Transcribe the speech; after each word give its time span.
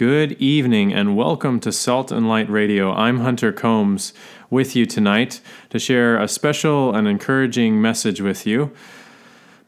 Good 0.00 0.32
evening 0.40 0.94
and 0.94 1.14
welcome 1.14 1.60
to 1.60 1.70
Salt 1.70 2.10
and 2.10 2.26
Light 2.26 2.48
Radio. 2.48 2.90
I'm 2.90 3.20
Hunter 3.20 3.52
Combs 3.52 4.14
with 4.48 4.74
you 4.74 4.86
tonight 4.86 5.42
to 5.68 5.78
share 5.78 6.16
a 6.16 6.26
special 6.26 6.94
and 6.94 7.06
encouraging 7.06 7.82
message 7.82 8.22
with 8.22 8.46
you. 8.46 8.72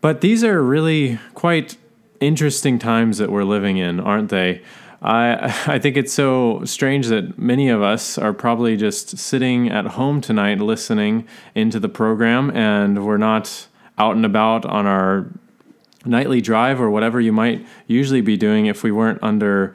But 0.01 0.23
these 0.23 0.43
are 0.43 0.63
really 0.63 1.19
quite 1.35 1.77
interesting 2.19 2.79
times 2.79 3.19
that 3.19 3.31
we're 3.31 3.45
living 3.45 3.77
in, 3.77 4.01
aren't 4.01 4.31
they? 4.31 4.63
I 5.03 5.55
I 5.67 5.79
think 5.79 5.99
it's 5.99 6.15
so 6.15 6.65
strange 6.65 7.09
that 7.09 7.37
many 7.39 7.69
of 7.69 7.83
us 7.83 8.17
are 8.17 8.33
probably 8.33 8.75
just 8.79 9.19
sitting 9.19 9.69
at 9.69 9.85
home 9.85 10.23
tonight 10.23 10.61
listening 10.61 11.29
into 11.55 11.79
the 11.79 11.91
program 11.91 12.51
and 12.57 13.05
we're 13.05 13.19
not 13.19 13.67
out 13.99 14.17
and 14.17 14.25
about 14.25 14.65
on 14.65 14.87
our 14.87 15.27
nightly 16.07 16.41
drive 16.41 16.81
or 16.81 16.89
whatever 16.89 17.21
you 17.21 17.33
might 17.33 17.67
usually 17.87 18.23
be 18.23 18.39
doing 18.39 18.65
if 18.65 18.83
we 18.83 18.91
weren't 18.91 19.19
under 19.23 19.75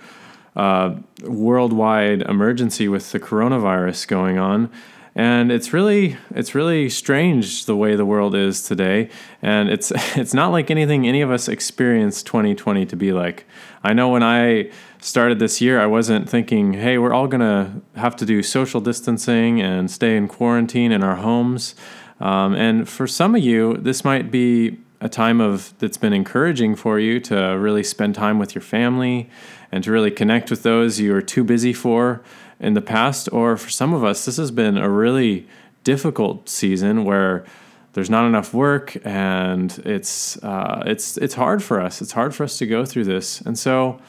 uh, 0.57 0.95
worldwide 1.23 2.23
emergency 2.23 2.87
with 2.87 3.11
the 3.11 3.19
coronavirus 3.19 4.07
going 4.07 4.39
on. 4.39 4.69
And 5.15 5.51
it's 5.51 5.73
really 5.73 6.17
it's 6.31 6.53
really 6.53 6.89
strange 6.89 7.65
the 7.65 7.75
way 7.75 7.95
the 7.95 8.05
world 8.05 8.35
is 8.35 8.61
today, 8.61 9.09
and 9.41 9.67
it's 9.67 9.91
it's 10.15 10.33
not 10.33 10.51
like 10.51 10.69
anything 10.69 11.07
any 11.07 11.21
of 11.21 11.31
us 11.31 11.47
experienced 11.47 12.27
2020 12.27 12.85
to 12.85 12.95
be 12.95 13.13
like. 13.13 13.45
I 13.83 13.93
know 13.93 14.09
when 14.09 14.21
I 14.21 14.71
started 14.99 15.39
this 15.39 15.59
year, 15.59 15.79
I 15.79 15.87
wasn't 15.87 16.29
thinking, 16.29 16.73
"Hey, 16.73 16.99
we're 16.99 17.13
all 17.13 17.27
gonna 17.27 17.81
have 17.95 18.15
to 18.17 18.25
do 18.25 18.43
social 18.43 18.79
distancing 18.79 19.59
and 19.59 19.89
stay 19.89 20.17
in 20.17 20.27
quarantine 20.27 20.91
in 20.91 21.03
our 21.03 21.15
homes." 21.15 21.73
Um, 22.19 22.53
and 22.53 22.87
for 22.87 23.07
some 23.07 23.33
of 23.33 23.43
you, 23.43 23.77
this 23.77 24.03
might 24.03 24.29
be 24.29 24.77
a 24.99 25.09
time 25.09 25.39
of 25.39 25.73
that's 25.79 25.97
been 25.97 26.13
encouraging 26.13 26.75
for 26.75 26.99
you 26.99 27.19
to 27.19 27.35
really 27.35 27.83
spend 27.83 28.15
time 28.15 28.39
with 28.39 28.55
your 28.55 28.61
family 28.61 29.29
and 29.71 29.83
to 29.83 29.91
really 29.91 30.11
connect 30.11 30.49
with 30.49 30.63
those 30.63 30.99
you 30.99 31.11
were 31.11 31.21
too 31.21 31.43
busy 31.43 31.73
for 31.73 32.21
in 32.59 32.73
the 32.73 32.81
past. 32.81 33.29
Or 33.31 33.57
for 33.57 33.69
some 33.69 33.93
of 33.93 34.03
us, 34.03 34.25
this 34.25 34.37
has 34.37 34.51
been 34.51 34.77
a 34.77 34.89
really 34.89 35.47
difficult 35.83 36.49
season 36.49 37.03
where 37.03 37.45
there's 37.93 38.09
not 38.09 38.25
enough 38.25 38.53
work 38.53 38.97
and 39.05 39.71
it's 39.85 40.41
uh, 40.43 40.83
it's 40.85 41.17
it's 41.17 41.35
hard 41.35 41.63
for 41.63 41.81
us. 41.81 42.01
It's 42.01 42.11
hard 42.11 42.35
for 42.35 42.43
us 42.43 42.57
to 42.59 42.65
go 42.65 42.85
through 42.85 43.05
this, 43.05 43.41
and 43.41 43.57
so. 43.57 43.99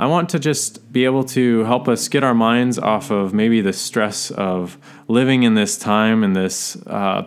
I 0.00 0.06
want 0.06 0.28
to 0.28 0.38
just 0.38 0.92
be 0.92 1.04
able 1.06 1.24
to 1.24 1.64
help 1.64 1.88
us 1.88 2.06
get 2.06 2.22
our 2.22 2.32
minds 2.32 2.78
off 2.78 3.10
of 3.10 3.34
maybe 3.34 3.60
the 3.60 3.72
stress 3.72 4.30
of 4.30 4.78
living 5.08 5.42
in 5.42 5.54
this 5.54 5.76
time 5.76 6.22
and 6.22 6.36
this 6.36 6.76
uh, 6.86 7.26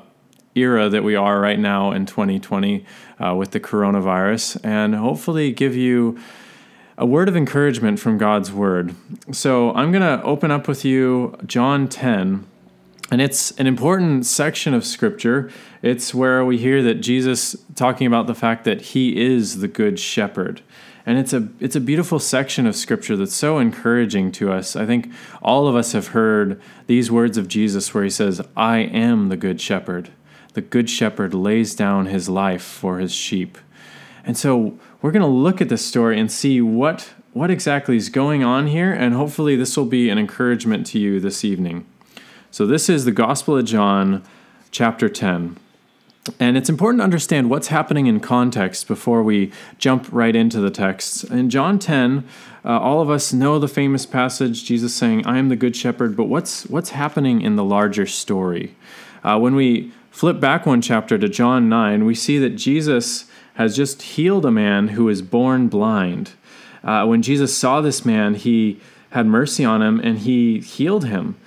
era 0.55 0.89
that 0.89 1.03
we 1.03 1.15
are 1.15 1.39
right 1.39 1.59
now 1.59 1.91
in 1.91 2.05
2020 2.05 2.85
uh, 3.19 3.35
with 3.35 3.51
the 3.51 3.59
coronavirus, 3.59 4.59
and 4.63 4.95
hopefully 4.95 5.51
give 5.51 5.75
you 5.75 6.19
a 6.97 7.05
word 7.05 7.27
of 7.27 7.35
encouragement 7.35 7.99
from 7.99 8.17
God's 8.17 8.51
word. 8.51 8.93
So 9.31 9.73
I'm 9.73 9.91
going 9.91 10.03
to 10.03 10.23
open 10.23 10.51
up 10.51 10.67
with 10.67 10.85
you 10.85 11.35
John 11.45 11.87
10. 11.87 12.45
And 13.09 13.21
it's 13.21 13.51
an 13.51 13.67
important 13.67 14.25
section 14.25 14.73
of 14.73 14.85
scripture. 14.85 15.51
It's 15.81 16.13
where 16.13 16.45
we 16.45 16.57
hear 16.57 16.81
that 16.83 16.95
Jesus 16.95 17.55
talking 17.75 18.07
about 18.07 18.27
the 18.27 18.35
fact 18.35 18.63
that 18.65 18.81
he 18.81 19.19
is 19.19 19.59
the 19.59 19.67
good 19.67 19.99
shepherd. 19.99 20.61
And 21.05 21.17
it's 21.17 21.33
a 21.33 21.49
it's 21.59 21.75
a 21.75 21.81
beautiful 21.81 22.19
section 22.19 22.67
of 22.67 22.75
scripture 22.75 23.17
that's 23.17 23.33
so 23.33 23.57
encouraging 23.57 24.31
to 24.33 24.51
us. 24.51 24.75
I 24.75 24.85
think 24.85 25.11
all 25.41 25.67
of 25.67 25.75
us 25.75 25.93
have 25.93 26.09
heard 26.09 26.61
these 26.85 27.11
words 27.11 27.37
of 27.37 27.47
Jesus 27.47 27.93
where 27.93 28.03
he 28.03 28.09
says, 28.09 28.39
"I 28.55 28.77
am 28.77 29.29
the 29.29 29.37
good 29.37 29.59
shepherd." 29.59 30.11
The 30.53 30.61
good 30.61 30.89
shepherd 30.89 31.33
lays 31.33 31.75
down 31.75 32.07
his 32.07 32.27
life 32.27 32.63
for 32.63 32.99
his 32.99 33.13
sheep. 33.13 33.57
And 34.23 34.37
so 34.37 34.77
we're 35.01 35.11
going 35.11 35.21
to 35.21 35.27
look 35.27 35.61
at 35.61 35.69
this 35.69 35.85
story 35.85 36.19
and 36.19 36.31
see 36.31 36.61
what, 36.61 37.11
what 37.33 37.49
exactly 37.49 37.97
is 37.97 38.09
going 38.09 38.43
on 38.43 38.67
here, 38.67 38.93
and 38.93 39.13
hopefully 39.13 39.55
this 39.55 39.75
will 39.75 39.85
be 39.85 40.09
an 40.09 40.17
encouragement 40.17 40.85
to 40.87 40.99
you 40.99 41.19
this 41.19 41.43
evening. 41.43 41.85
So, 42.51 42.67
this 42.67 42.89
is 42.89 43.05
the 43.05 43.13
Gospel 43.13 43.57
of 43.57 43.63
John, 43.63 44.23
chapter 44.71 45.07
10. 45.07 45.55
And 46.39 46.55
it's 46.55 46.69
important 46.69 46.99
to 46.99 47.03
understand 47.05 47.49
what's 47.49 47.69
happening 47.69 48.05
in 48.05 48.19
context 48.19 48.87
before 48.87 49.23
we 49.23 49.51
jump 49.79 50.07
right 50.11 50.35
into 50.35 50.59
the 50.59 50.69
text. 50.69 51.23
In 51.25 51.49
John 51.49 51.79
10, 51.79 52.27
uh, 52.63 52.79
all 52.79 53.01
of 53.01 53.09
us 53.09 53.33
know 53.33 53.57
the 53.57 53.67
famous 53.67 54.05
passage, 54.05 54.65
Jesus 54.65 54.93
saying, 54.93 55.25
I 55.25 55.39
am 55.39 55.49
the 55.49 55.55
good 55.55 55.75
shepherd, 55.75 56.15
but 56.15 56.25
what's, 56.25 56.67
what's 56.67 56.91
happening 56.91 57.41
in 57.41 57.55
the 57.55 57.63
larger 57.63 58.05
story? 58.05 58.75
Uh, 59.23 59.39
when 59.39 59.55
we 59.55 59.91
flip 60.11 60.39
back 60.39 60.65
one 60.65 60.81
chapter 60.81 61.17
to 61.17 61.27
John 61.27 61.67
9, 61.67 62.05
we 62.05 62.13
see 62.13 62.37
that 62.37 62.51
Jesus 62.51 63.25
has 63.55 63.75
just 63.75 64.01
healed 64.01 64.45
a 64.45 64.51
man 64.51 64.89
who 64.89 65.05
was 65.05 65.21
born 65.21 65.67
blind. 65.67 66.31
Uh, 66.83 67.05
when 67.05 67.21
Jesus 67.21 67.55
saw 67.57 67.81
this 67.81 68.05
man, 68.05 68.35
he 68.35 68.79
had 69.11 69.25
mercy 69.25 69.65
on 69.65 69.81
him 69.81 69.99
and 69.99 70.19
he 70.19 70.59
healed 70.59 71.05
him. 71.05 71.37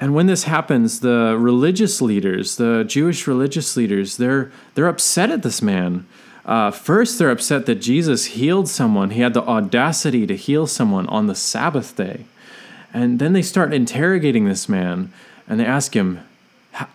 And 0.00 0.14
when 0.14 0.26
this 0.26 0.44
happens, 0.44 1.00
the 1.00 1.36
religious 1.38 2.00
leaders, 2.00 2.56
the 2.56 2.84
Jewish 2.84 3.26
religious 3.26 3.76
leaders, 3.76 4.16
they're 4.16 4.52
they're 4.74 4.86
upset 4.86 5.30
at 5.30 5.42
this 5.42 5.60
man. 5.60 6.06
Uh, 6.44 6.70
first, 6.70 7.18
they're 7.18 7.30
upset 7.30 7.66
that 7.66 7.76
Jesus 7.76 8.26
healed 8.26 8.68
someone. 8.68 9.10
He 9.10 9.20
had 9.20 9.34
the 9.34 9.42
audacity 9.42 10.26
to 10.26 10.36
heal 10.36 10.66
someone 10.66 11.06
on 11.08 11.26
the 11.26 11.34
Sabbath 11.34 11.96
day. 11.96 12.24
And 12.94 13.18
then 13.18 13.32
they 13.32 13.42
start 13.42 13.74
interrogating 13.74 14.46
this 14.46 14.68
man 14.68 15.12
and 15.48 15.60
they 15.60 15.66
ask 15.66 15.94
him, 15.94 16.20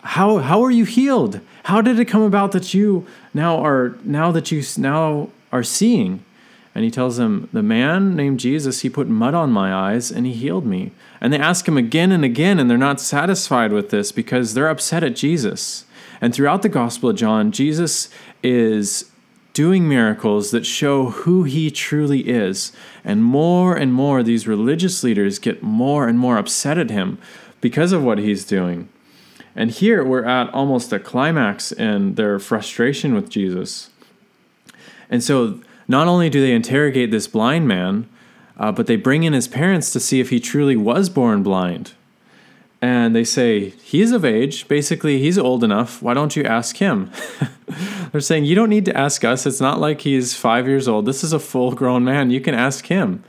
how 0.02 0.38
how 0.38 0.62
are 0.62 0.70
you 0.70 0.84
healed? 0.84 1.40
How 1.64 1.80
did 1.80 1.98
it 1.98 2.06
come 2.06 2.22
about 2.22 2.52
that 2.52 2.74
you 2.74 3.06
now 3.32 3.64
are 3.64 3.96
now 4.04 4.32
that 4.32 4.50
you 4.50 4.62
now 4.78 5.30
are 5.52 5.62
seeing? 5.62 6.24
And 6.74 6.82
he 6.82 6.90
tells 6.90 7.18
them, 7.18 7.48
the 7.52 7.62
man 7.62 8.16
named 8.16 8.40
Jesus, 8.40 8.80
he 8.80 8.90
put 8.90 9.06
mud 9.06 9.32
on 9.32 9.52
my 9.52 9.72
eyes 9.72 10.10
and 10.10 10.26
he 10.26 10.32
healed 10.32 10.66
me. 10.66 10.90
And 11.20 11.32
they 11.32 11.38
ask 11.38 11.68
him 11.68 11.76
again 11.76 12.10
and 12.10 12.24
again, 12.24 12.58
and 12.58 12.68
they're 12.68 12.76
not 12.76 13.00
satisfied 13.00 13.72
with 13.72 13.90
this 13.90 14.10
because 14.10 14.54
they're 14.54 14.68
upset 14.68 15.04
at 15.04 15.14
Jesus. 15.14 15.84
And 16.20 16.34
throughout 16.34 16.62
the 16.62 16.68
Gospel 16.68 17.10
of 17.10 17.16
John, 17.16 17.52
Jesus 17.52 18.08
is 18.42 19.08
doing 19.52 19.88
miracles 19.88 20.50
that 20.50 20.66
show 20.66 21.10
who 21.10 21.44
he 21.44 21.70
truly 21.70 22.28
is. 22.28 22.72
And 23.04 23.22
more 23.22 23.76
and 23.76 23.94
more, 23.94 24.24
these 24.24 24.48
religious 24.48 25.04
leaders 25.04 25.38
get 25.38 25.62
more 25.62 26.08
and 26.08 26.18
more 26.18 26.38
upset 26.38 26.76
at 26.76 26.90
him 26.90 27.18
because 27.60 27.92
of 27.92 28.02
what 28.02 28.18
he's 28.18 28.44
doing. 28.44 28.88
And 29.56 29.70
here 29.70 30.04
we're 30.04 30.24
at 30.24 30.52
almost 30.52 30.92
a 30.92 30.98
climax 30.98 31.70
in 31.70 32.14
their 32.16 32.38
frustration 32.38 33.14
with 33.14 33.28
Jesus. 33.28 33.90
And 35.08 35.22
so 35.22 35.60
not 35.86 36.08
only 36.08 36.30
do 36.30 36.40
they 36.40 36.52
interrogate 36.52 37.10
this 37.10 37.28
blind 37.28 37.68
man, 37.68 38.08
uh, 38.58 38.72
but 38.72 38.86
they 38.86 38.96
bring 38.96 39.24
in 39.24 39.32
his 39.32 39.48
parents 39.48 39.90
to 39.92 40.00
see 40.00 40.20
if 40.20 40.30
he 40.30 40.40
truly 40.40 40.76
was 40.76 41.08
born 41.08 41.42
blind. 41.42 41.92
And 42.80 43.16
they 43.16 43.24
say, 43.24 43.70
He's 43.70 44.12
of 44.12 44.24
age. 44.24 44.68
Basically, 44.68 45.18
he's 45.18 45.38
old 45.38 45.64
enough. 45.64 46.02
Why 46.02 46.12
don't 46.12 46.36
you 46.36 46.44
ask 46.44 46.76
him? 46.76 47.10
They're 48.12 48.20
saying, 48.20 48.44
You 48.44 48.54
don't 48.54 48.68
need 48.68 48.84
to 48.84 48.96
ask 48.96 49.24
us. 49.24 49.46
It's 49.46 49.60
not 49.60 49.80
like 49.80 50.02
he's 50.02 50.34
five 50.34 50.68
years 50.68 50.86
old. 50.86 51.06
This 51.06 51.24
is 51.24 51.32
a 51.32 51.38
full 51.38 51.72
grown 51.72 52.04
man. 52.04 52.30
You 52.30 52.40
can 52.40 52.54
ask 52.54 52.86
him. 52.86 53.24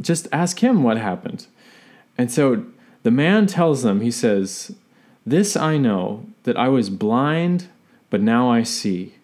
Just 0.00 0.28
ask 0.32 0.62
him 0.62 0.82
what 0.82 0.96
happened. 0.96 1.46
And 2.16 2.32
so 2.32 2.64
the 3.02 3.10
man 3.10 3.46
tells 3.46 3.82
them, 3.82 4.00
He 4.00 4.10
says, 4.10 4.74
this 5.26 5.56
I 5.56 5.76
know 5.76 6.26
that 6.44 6.56
I 6.56 6.68
was 6.68 6.88
blind, 6.88 7.68
but 8.08 8.22
now 8.22 8.48
I 8.48 8.62
see. 8.62 9.14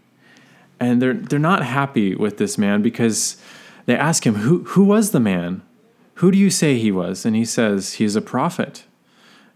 And 0.80 1.00
they're 1.00 1.14
they're 1.14 1.38
not 1.38 1.64
happy 1.64 2.14
with 2.14 2.38
this 2.38 2.58
man 2.58 2.82
because 2.82 3.36
they 3.86 3.96
ask 3.96 4.26
him, 4.26 4.36
Who 4.36 4.64
who 4.64 4.84
was 4.84 5.12
the 5.12 5.20
man? 5.20 5.62
Who 6.16 6.30
do 6.30 6.38
you 6.38 6.50
say 6.50 6.76
he 6.76 6.90
was? 6.90 7.24
And 7.24 7.36
he 7.36 7.44
says, 7.44 7.94
He's 7.94 8.16
a 8.16 8.20
prophet. 8.20 8.84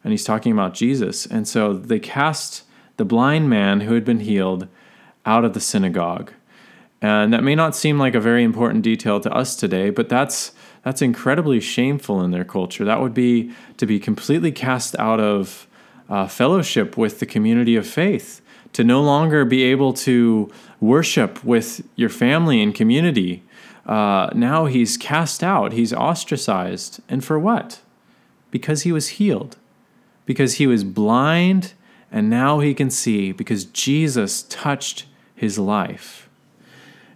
And 0.04 0.12
he's 0.12 0.24
talking 0.24 0.52
about 0.52 0.74
Jesus. 0.74 1.26
And 1.26 1.48
so 1.48 1.72
they 1.72 1.98
cast 1.98 2.62
the 2.96 3.04
blind 3.04 3.50
man 3.50 3.80
who 3.80 3.94
had 3.94 4.04
been 4.04 4.20
healed 4.20 4.68
out 5.24 5.44
of 5.44 5.52
the 5.52 5.60
synagogue. 5.60 6.32
And 7.02 7.32
that 7.32 7.42
may 7.42 7.56
not 7.56 7.74
seem 7.76 7.98
like 7.98 8.14
a 8.14 8.20
very 8.20 8.44
important 8.44 8.84
detail 8.84 9.20
to 9.20 9.32
us 9.32 9.56
today, 9.56 9.90
but 9.90 10.08
that's 10.08 10.52
that's 10.84 11.02
incredibly 11.02 11.58
shameful 11.58 12.22
in 12.22 12.30
their 12.30 12.44
culture. 12.44 12.84
That 12.84 13.00
would 13.00 13.14
be 13.14 13.50
to 13.78 13.86
be 13.86 13.98
completely 13.98 14.52
cast 14.52 14.96
out 14.98 15.18
of 15.18 15.66
uh, 16.08 16.26
fellowship 16.26 16.96
with 16.96 17.20
the 17.20 17.26
community 17.26 17.76
of 17.76 17.86
faith, 17.86 18.40
to 18.72 18.84
no 18.84 19.02
longer 19.02 19.44
be 19.44 19.62
able 19.62 19.92
to 19.92 20.50
worship 20.80 21.42
with 21.44 21.86
your 21.96 22.08
family 22.08 22.62
and 22.62 22.74
community. 22.74 23.42
Uh, 23.86 24.30
now 24.34 24.66
he's 24.66 24.96
cast 24.96 25.42
out, 25.42 25.72
he's 25.72 25.92
ostracized. 25.92 27.00
And 27.08 27.24
for 27.24 27.38
what? 27.38 27.80
Because 28.50 28.82
he 28.82 28.92
was 28.92 29.08
healed, 29.08 29.56
because 30.24 30.54
he 30.54 30.66
was 30.66 30.84
blind 30.84 31.74
and 32.10 32.30
now 32.30 32.60
he 32.60 32.74
can 32.74 32.90
see, 32.90 33.32
because 33.32 33.64
Jesus 33.64 34.42
touched 34.44 35.06
his 35.34 35.58
life. 35.58 36.28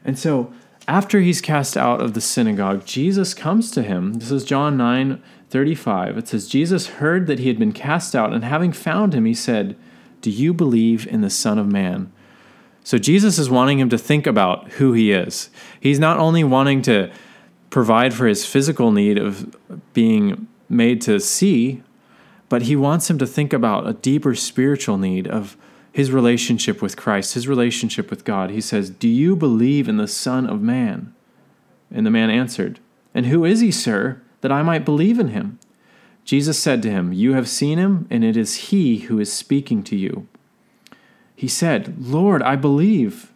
And 0.04 0.18
so, 0.18 0.52
after 0.88 1.20
he's 1.20 1.40
cast 1.40 1.76
out 1.76 2.00
of 2.00 2.14
the 2.14 2.20
synagogue, 2.20 2.84
Jesus 2.84 3.32
comes 3.32 3.70
to 3.70 3.82
him. 3.82 4.14
This 4.14 4.32
is 4.32 4.44
John 4.44 4.76
9 4.76 5.22
35, 5.50 6.16
it 6.16 6.28
says, 6.28 6.48
Jesus 6.48 6.86
heard 6.86 7.26
that 7.26 7.40
he 7.40 7.48
had 7.48 7.58
been 7.58 7.72
cast 7.72 8.14
out, 8.14 8.32
and 8.32 8.44
having 8.44 8.72
found 8.72 9.14
him, 9.14 9.24
he 9.24 9.34
said, 9.34 9.76
Do 10.20 10.30
you 10.30 10.54
believe 10.54 11.06
in 11.06 11.20
the 11.20 11.30
Son 11.30 11.58
of 11.58 11.66
Man? 11.66 12.12
So 12.84 12.98
Jesus 12.98 13.38
is 13.38 13.50
wanting 13.50 13.78
him 13.78 13.90
to 13.90 13.98
think 13.98 14.26
about 14.26 14.72
who 14.72 14.92
he 14.92 15.12
is. 15.12 15.50
He's 15.80 15.98
not 15.98 16.18
only 16.18 16.44
wanting 16.44 16.82
to 16.82 17.12
provide 17.68 18.14
for 18.14 18.26
his 18.26 18.46
physical 18.46 18.90
need 18.90 19.18
of 19.18 19.56
being 19.92 20.48
made 20.68 21.00
to 21.02 21.20
see, 21.20 21.82
but 22.48 22.62
he 22.62 22.74
wants 22.76 23.10
him 23.10 23.18
to 23.18 23.26
think 23.26 23.52
about 23.52 23.86
a 23.86 23.92
deeper 23.92 24.34
spiritual 24.34 24.98
need 24.98 25.28
of 25.28 25.56
his 25.92 26.10
relationship 26.10 26.80
with 26.80 26.96
Christ, 26.96 27.34
his 27.34 27.48
relationship 27.48 28.10
with 28.10 28.24
God. 28.24 28.50
He 28.50 28.60
says, 28.60 28.90
Do 28.90 29.08
you 29.08 29.36
believe 29.36 29.88
in 29.88 29.96
the 29.96 30.08
Son 30.08 30.46
of 30.46 30.62
Man? 30.62 31.14
And 31.90 32.06
the 32.06 32.10
man 32.10 32.30
answered, 32.30 32.78
And 33.14 33.26
who 33.26 33.44
is 33.44 33.60
he, 33.60 33.70
sir, 33.70 34.20
that 34.40 34.52
I 34.52 34.62
might 34.62 34.84
believe 34.84 35.18
in 35.18 35.28
him? 35.28 35.58
Jesus 36.24 36.58
said 36.58 36.82
to 36.82 36.90
him, 36.90 37.12
You 37.12 37.34
have 37.34 37.48
seen 37.48 37.78
him, 37.78 38.06
and 38.10 38.24
it 38.24 38.36
is 38.36 38.56
he 38.56 38.98
who 39.00 39.18
is 39.18 39.32
speaking 39.32 39.82
to 39.84 39.96
you. 39.96 40.28
He 41.34 41.48
said, 41.48 41.94
Lord, 41.98 42.42
I 42.42 42.56
believe. 42.56 43.32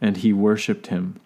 And 0.00 0.18
he 0.18 0.32
worshiped 0.32 0.88
him. 0.88 1.18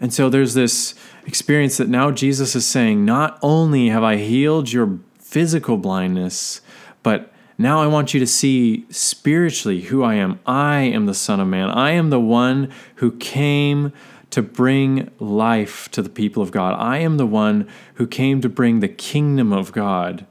And 0.00 0.14
so 0.14 0.28
there's 0.28 0.54
this 0.54 0.94
experience 1.26 1.76
that 1.78 1.88
now 1.88 2.10
Jesus 2.10 2.54
is 2.54 2.66
saying, 2.66 3.04
Not 3.04 3.38
only 3.42 3.88
have 3.88 4.04
I 4.04 4.16
healed 4.16 4.72
your 4.72 5.00
physical 5.18 5.76
blindness, 5.76 6.60
but 7.02 7.32
now 7.58 7.80
I 7.80 7.86
want 7.86 8.12
you 8.12 8.20
to 8.20 8.26
see 8.26 8.86
spiritually 8.90 9.82
who 9.82 10.02
I 10.02 10.14
am. 10.14 10.38
I 10.46 10.80
am 10.80 11.06
the 11.06 11.14
Son 11.14 11.40
of 11.40 11.48
Man. 11.48 11.70
I 11.70 11.92
am 11.92 12.10
the 12.10 12.20
one 12.20 12.70
who 12.96 13.12
came 13.12 13.92
to 14.36 14.42
bring 14.42 15.10
life 15.18 15.90
to 15.90 16.02
the 16.02 16.10
people 16.10 16.42
of 16.42 16.52
God. 16.52 16.74
I 16.78 16.98
am 16.98 17.16
the 17.16 17.24
one 17.24 17.66
who 17.94 18.06
came 18.06 18.42
to 18.42 18.50
bring 18.50 18.80
the 18.80 18.86
kingdom 18.86 19.50
of 19.50 19.72
God. 19.72 20.26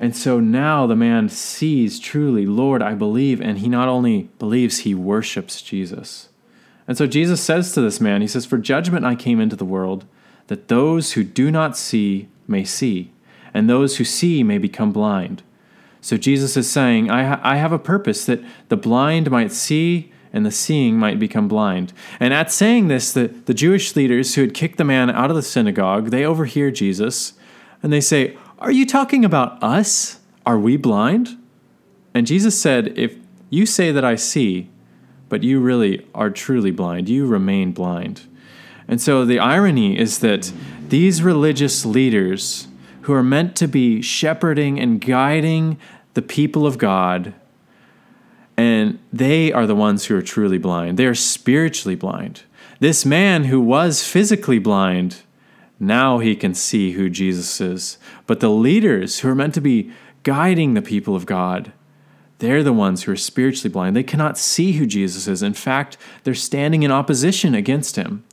And 0.00 0.16
so 0.16 0.40
now 0.40 0.86
the 0.86 0.96
man 0.96 1.28
sees 1.28 2.00
truly, 2.00 2.46
Lord, 2.46 2.80
I 2.80 2.94
believe. 2.94 3.42
And 3.42 3.58
he 3.58 3.68
not 3.68 3.86
only 3.86 4.30
believes, 4.38 4.78
he 4.78 4.94
worships 4.94 5.60
Jesus. 5.60 6.30
And 6.88 6.96
so 6.96 7.06
Jesus 7.06 7.42
says 7.42 7.72
to 7.72 7.82
this 7.82 8.00
man, 8.00 8.22
He 8.22 8.26
says, 8.26 8.46
For 8.46 8.56
judgment 8.56 9.04
I 9.04 9.14
came 9.14 9.40
into 9.40 9.56
the 9.56 9.66
world, 9.66 10.06
that 10.46 10.68
those 10.68 11.12
who 11.12 11.22
do 11.22 11.50
not 11.50 11.76
see 11.76 12.28
may 12.48 12.64
see, 12.64 13.12
and 13.52 13.68
those 13.68 13.98
who 13.98 14.04
see 14.04 14.42
may 14.42 14.56
become 14.56 14.90
blind. 14.90 15.42
So 16.00 16.16
Jesus 16.16 16.56
is 16.56 16.70
saying, 16.70 17.10
I, 17.10 17.24
ha- 17.24 17.40
I 17.42 17.56
have 17.56 17.72
a 17.72 17.78
purpose 17.78 18.24
that 18.24 18.42
the 18.70 18.78
blind 18.78 19.30
might 19.30 19.52
see 19.52 20.13
and 20.34 20.44
the 20.44 20.50
seeing 20.50 20.98
might 20.98 21.20
become 21.20 21.46
blind. 21.46 21.92
And 22.18 22.34
at 22.34 22.50
saying 22.50 22.88
this, 22.88 23.12
the, 23.12 23.28
the 23.28 23.54
Jewish 23.54 23.94
leaders 23.94 24.34
who 24.34 24.40
had 24.40 24.52
kicked 24.52 24.78
the 24.78 24.84
man 24.84 25.08
out 25.08 25.30
of 25.30 25.36
the 25.36 25.42
synagogue, 25.42 26.10
they 26.10 26.26
overhear 26.26 26.72
Jesus 26.72 27.34
and 27.82 27.92
they 27.92 28.00
say, 28.00 28.36
Are 28.58 28.72
you 28.72 28.84
talking 28.84 29.24
about 29.24 29.62
us? 29.62 30.18
Are 30.44 30.58
we 30.58 30.76
blind? 30.76 31.38
And 32.12 32.26
Jesus 32.26 32.60
said, 32.60 32.98
If 32.98 33.14
you 33.48 33.64
say 33.64 33.92
that 33.92 34.04
I 34.04 34.16
see, 34.16 34.70
but 35.28 35.44
you 35.44 35.60
really 35.60 36.04
are 36.14 36.30
truly 36.30 36.72
blind, 36.72 37.08
you 37.08 37.26
remain 37.26 37.70
blind. 37.70 38.22
And 38.88 39.00
so 39.00 39.24
the 39.24 39.38
irony 39.38 39.96
is 39.96 40.18
that 40.18 40.52
these 40.88 41.22
religious 41.22 41.86
leaders 41.86 42.66
who 43.02 43.12
are 43.12 43.22
meant 43.22 43.54
to 43.56 43.68
be 43.68 44.02
shepherding 44.02 44.80
and 44.80 45.00
guiding 45.00 45.78
the 46.14 46.22
people 46.22 46.66
of 46.66 46.76
God, 46.76 47.34
and 48.56 48.98
they 49.12 49.52
are 49.52 49.66
the 49.66 49.74
ones 49.74 50.06
who 50.06 50.16
are 50.16 50.22
truly 50.22 50.58
blind. 50.58 50.96
They 50.96 51.06
are 51.06 51.14
spiritually 51.14 51.96
blind. 51.96 52.42
This 52.80 53.04
man 53.04 53.44
who 53.44 53.60
was 53.60 54.04
physically 54.04 54.58
blind, 54.58 55.22
now 55.80 56.18
he 56.18 56.36
can 56.36 56.54
see 56.54 56.92
who 56.92 57.10
Jesus 57.10 57.60
is. 57.60 57.98
But 58.26 58.40
the 58.40 58.50
leaders 58.50 59.20
who 59.20 59.28
are 59.28 59.34
meant 59.34 59.54
to 59.54 59.60
be 59.60 59.90
guiding 60.22 60.74
the 60.74 60.82
people 60.82 61.16
of 61.16 61.26
God, 61.26 61.72
they're 62.38 62.62
the 62.62 62.72
ones 62.72 63.04
who 63.04 63.12
are 63.12 63.16
spiritually 63.16 63.72
blind. 63.72 63.96
They 63.96 64.02
cannot 64.02 64.38
see 64.38 64.72
who 64.72 64.86
Jesus 64.86 65.26
is. 65.26 65.42
In 65.42 65.54
fact, 65.54 65.96
they're 66.22 66.34
standing 66.34 66.82
in 66.82 66.90
opposition 66.90 67.54
against 67.54 67.96
him. 67.96 68.24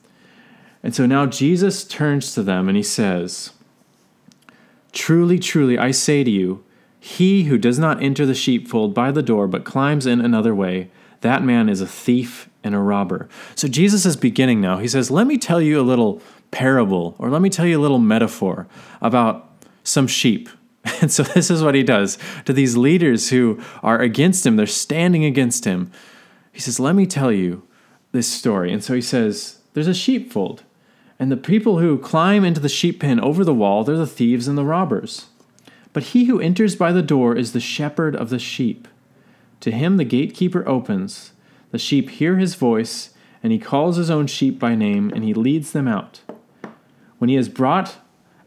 And 0.84 0.96
so 0.96 1.06
now 1.06 1.26
Jesus 1.28 1.84
turns 1.84 2.34
to 2.34 2.44
them 2.44 2.68
and 2.68 2.76
he 2.76 2.84
says, 2.84 3.52
Truly, 4.92 5.40
truly, 5.40 5.78
I 5.78 5.92
say 5.92 6.24
to 6.24 6.30
you, 6.30 6.64
he 7.04 7.46
who 7.46 7.58
does 7.58 7.80
not 7.80 8.02
enter 8.04 8.28
the 8.28 8.36
sheepfold 8.36 8.94
by 8.94 9.12
the 9.12 9.24
door, 9.24 9.48
but 9.48 9.66
climbs 9.66 10.06
in 10.06 10.22
another 10.22 10.54
way, 10.54 10.92
that 11.22 11.44
man 11.44 11.68
is 11.68 11.82
a 11.82 11.88
thief 11.88 12.48
and 12.64 12.76
a 12.76 12.78
robber. 12.78 13.28
So 13.56 13.68
Jesus 13.68 14.06
is 14.06 14.16
beginning 14.16 14.62
now. 14.62 14.78
He 14.78 14.88
says, 14.88 15.10
Let 15.10 15.26
me 15.26 15.40
tell 15.40 15.60
you 15.60 15.80
a 15.80 15.82
little 15.82 16.22
parable, 16.52 17.16
or 17.18 17.32
let 17.32 17.42
me 17.42 17.50
tell 17.50 17.66
you 17.66 17.80
a 17.80 17.82
little 17.82 17.98
metaphor 17.98 18.68
about 19.02 19.52
some 19.84 20.06
sheep. 20.08 20.48
And 21.02 21.12
so 21.12 21.24
this 21.24 21.50
is 21.50 21.64
what 21.64 21.74
he 21.74 21.82
does 21.82 22.20
to 22.46 22.54
these 22.54 22.78
leaders 22.78 23.32
who 23.32 23.60
are 23.82 24.00
against 24.00 24.46
him, 24.46 24.56
they're 24.56 24.68
standing 24.68 25.26
against 25.26 25.66
him. 25.66 25.92
He 26.52 26.60
says, 26.60 26.80
Let 26.80 26.94
me 26.94 27.08
tell 27.08 27.32
you 27.32 27.68
this 28.12 28.32
story. 28.32 28.72
And 28.72 28.84
so 28.84 28.94
he 28.94 29.02
says, 29.02 29.62
There's 29.74 29.88
a 29.88 29.96
sheepfold. 29.96 30.64
And 31.18 31.32
the 31.32 31.38
people 31.38 31.80
who 31.80 31.98
climb 31.98 32.46
into 32.46 32.62
the 32.62 32.70
sheep 32.70 33.00
pen 33.00 33.20
over 33.20 33.44
the 33.44 33.56
wall, 33.56 33.84
they're 33.84 33.98
the 33.98 34.06
thieves 34.06 34.48
and 34.48 34.56
the 34.56 34.66
robbers. 34.66 35.28
But 35.94 36.04
he 36.04 36.26
who 36.26 36.40
enters 36.40 36.76
by 36.76 36.92
the 36.92 37.02
door 37.02 37.36
is 37.36 37.52
the 37.52 37.60
shepherd 37.60 38.16
of 38.16 38.30
the 38.30 38.40
sheep. 38.40 38.88
To 39.62 39.72
him 39.72 39.98
the 39.98 40.06
gatekeeper 40.06 40.68
opens. 40.68 41.34
The 41.72 41.78
sheep 41.78 42.10
hear 42.10 42.38
his 42.38 42.56
voice, 42.56 43.14
and 43.44 43.52
he 43.52 43.60
calls 43.60 43.98
his 43.98 44.10
own 44.10 44.28
sheep 44.28 44.60
by 44.60 44.76
name, 44.76 45.12
and 45.14 45.24
he 45.24 45.34
leads 45.34 45.72
them 45.72 45.88
out. 45.88 46.22
When 47.18 47.30
he 47.30 47.36
has 47.36 47.50
brought 47.50 47.98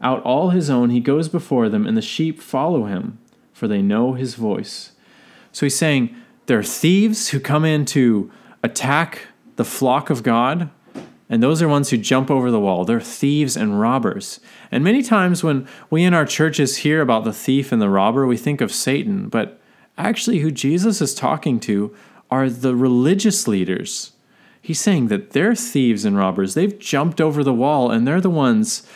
out 0.01 0.21
all 0.23 0.49
his 0.49 0.69
own, 0.69 0.89
he 0.89 0.99
goes 0.99 1.29
before 1.29 1.69
them, 1.69 1.87
and 1.87 1.95
the 1.95 2.01
sheep 2.01 2.41
follow 2.41 2.85
him, 2.85 3.17
for 3.53 3.67
they 3.67 3.81
know 3.81 4.13
his 4.13 4.35
voice. 4.35 4.91
So 5.51 5.65
he's 5.65 5.77
saying 5.77 6.15
there 6.47 6.59
are 6.59 6.63
thieves 6.63 7.29
who 7.29 7.39
come 7.39 7.63
in 7.63 7.85
to 7.85 8.31
attack 8.61 9.27
the 9.55 9.63
flock 9.63 10.09
of 10.09 10.21
God, 10.21 10.69
and 11.29 11.41
those 11.41 11.61
are 11.61 11.67
ones 11.67 11.89
who 11.89 11.97
jump 11.97 12.29
over 12.29 12.51
the 12.51 12.59
wall. 12.59 12.85
They're 12.85 12.99
thieves 12.99 13.57
and 13.57 13.79
robbers. 13.79 14.39
And 14.71 14.83
many 14.83 15.01
times 15.01 15.43
when 15.43 15.67
we 15.89 16.03
in 16.03 16.13
our 16.13 16.25
churches 16.25 16.77
hear 16.77 17.01
about 17.01 17.23
the 17.23 17.33
thief 17.33 17.71
and 17.71 17.81
the 17.81 17.89
robber, 17.89 18.27
we 18.27 18.37
think 18.37 18.61
of 18.61 18.71
Satan. 18.71 19.29
But 19.29 19.59
actually, 19.97 20.39
who 20.39 20.51
Jesus 20.51 21.01
is 21.01 21.15
talking 21.15 21.59
to 21.61 21.95
are 22.29 22.49
the 22.49 22.75
religious 22.75 23.47
leaders. 23.47 24.11
He's 24.61 24.79
saying 24.79 25.07
that 25.07 25.31
they're 25.31 25.55
thieves 25.55 26.05
and 26.05 26.17
robbers. 26.17 26.53
They've 26.53 26.77
jumped 26.77 27.21
over 27.21 27.43
the 27.43 27.53
wall 27.53 27.91
and 27.91 28.07
they're 28.07 28.21
the 28.21 28.29
ones 28.29 28.87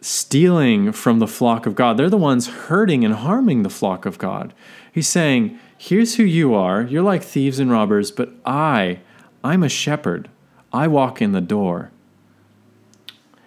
stealing 0.00 0.92
from 0.92 1.18
the 1.18 1.26
flock 1.26 1.64
of 1.64 1.74
God. 1.74 1.96
They're 1.96 2.10
the 2.10 2.18
ones 2.18 2.48
hurting 2.48 3.04
and 3.04 3.14
harming 3.14 3.62
the 3.62 3.70
flock 3.70 4.04
of 4.04 4.18
God. 4.18 4.52
He's 4.92 5.08
saying, 5.08 5.58
Here's 5.76 6.16
who 6.16 6.22
you 6.22 6.54
are. 6.54 6.82
You're 6.82 7.02
like 7.02 7.22
thieves 7.22 7.58
and 7.58 7.70
robbers, 7.70 8.10
but 8.10 8.32
I, 8.44 9.00
I'm 9.42 9.62
a 9.62 9.68
shepherd. 9.68 10.30
I 10.74 10.88
walk 10.88 11.22
in 11.22 11.30
the 11.30 11.40
door. 11.40 11.92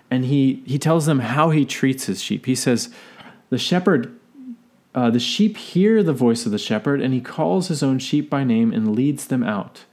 And 0.09 0.25
he, 0.25 0.63
he 0.65 0.79
tells 0.79 1.05
them 1.05 1.19
how 1.19 1.49
he 1.49 1.65
treats 1.65 2.05
his 2.05 2.23
sheep. 2.23 2.45
He 2.45 2.55
says, 2.55 2.89
The 3.49 3.57
shepherd, 3.57 4.17
uh, 4.95 5.09
the 5.09 5.19
sheep 5.19 5.57
hear 5.57 6.01
the 6.01 6.13
voice 6.13 6.45
of 6.45 6.53
the 6.53 6.57
shepherd, 6.57 7.01
and 7.01 7.13
he 7.13 7.19
calls 7.19 7.67
his 7.67 7.83
own 7.83 7.99
sheep 7.99 8.29
by 8.29 8.45
name 8.45 8.71
and 8.71 8.95
leads 8.95 9.27
them 9.27 9.43
out. 9.43 9.83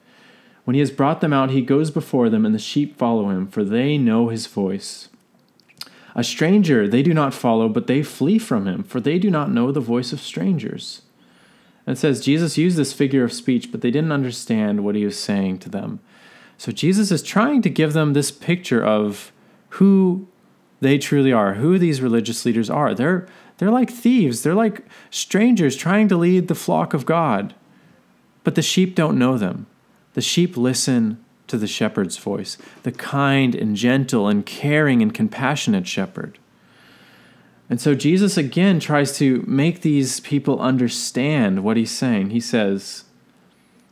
When 0.62 0.74
he 0.74 0.80
has 0.80 0.92
brought 0.92 1.20
them 1.20 1.32
out, 1.32 1.50
he 1.50 1.60
goes 1.60 1.90
before 1.90 2.30
them, 2.30 2.46
and 2.46 2.54
the 2.54 2.60
sheep 2.60 2.96
follow 2.96 3.28
him, 3.28 3.48
for 3.48 3.64
they 3.64 3.98
know 3.98 4.28
his 4.28 4.46
voice. 4.46 5.08
A 6.14 6.22
stranger 6.22 6.86
they 6.86 7.02
do 7.02 7.12
not 7.12 7.34
follow, 7.34 7.68
but 7.68 7.88
they 7.88 8.04
flee 8.04 8.38
from 8.38 8.68
him, 8.68 8.84
for 8.84 9.00
they 9.00 9.18
do 9.18 9.30
not 9.30 9.50
know 9.50 9.72
the 9.72 9.80
voice 9.80 10.12
of 10.12 10.20
strangers. 10.20 11.02
And 11.84 11.98
says 11.98 12.24
Jesus 12.24 12.56
used 12.56 12.76
this 12.76 12.92
figure 12.92 13.24
of 13.24 13.32
speech, 13.32 13.72
but 13.72 13.80
they 13.80 13.90
didn't 13.90 14.12
understand 14.12 14.84
what 14.84 14.94
he 14.94 15.04
was 15.04 15.18
saying 15.18 15.58
to 15.58 15.68
them. 15.68 15.98
So 16.58 16.72
Jesus 16.72 17.10
is 17.10 17.22
trying 17.22 17.62
to 17.62 17.70
give 17.70 17.92
them 17.92 18.12
this 18.12 18.30
picture 18.30 18.84
of 18.84 19.32
who 19.70 20.26
they 20.80 20.98
truly 20.98 21.32
are, 21.32 21.54
who 21.54 21.78
these 21.78 22.00
religious 22.00 22.44
leaders 22.44 22.70
are. 22.70 22.94
They're 22.94 23.26
they're 23.58 23.70
like 23.70 23.90
thieves, 23.90 24.42
they're 24.42 24.54
like 24.54 24.84
strangers 25.10 25.76
trying 25.76 26.08
to 26.08 26.16
lead 26.16 26.48
the 26.48 26.54
flock 26.54 26.92
of 26.92 27.06
God. 27.06 27.54
But 28.42 28.56
the 28.56 28.62
sheep 28.62 28.94
don't 28.94 29.18
know 29.18 29.38
them. 29.38 29.66
The 30.14 30.20
sheep 30.20 30.56
listen 30.56 31.24
to 31.46 31.56
the 31.56 31.66
shepherd's 31.66 32.16
voice, 32.16 32.58
the 32.82 32.92
kind 32.92 33.54
and 33.54 33.76
gentle 33.76 34.28
and 34.28 34.44
caring 34.44 35.02
and 35.02 35.14
compassionate 35.14 35.86
shepherd. 35.86 36.38
And 37.70 37.80
so 37.80 37.94
Jesus 37.94 38.36
again 38.36 38.80
tries 38.80 39.16
to 39.18 39.44
make 39.46 39.80
these 39.80 40.20
people 40.20 40.60
understand 40.60 41.64
what 41.64 41.76
he's 41.76 41.90
saying. 41.90 42.30
He 42.30 42.40
says, 42.40 43.03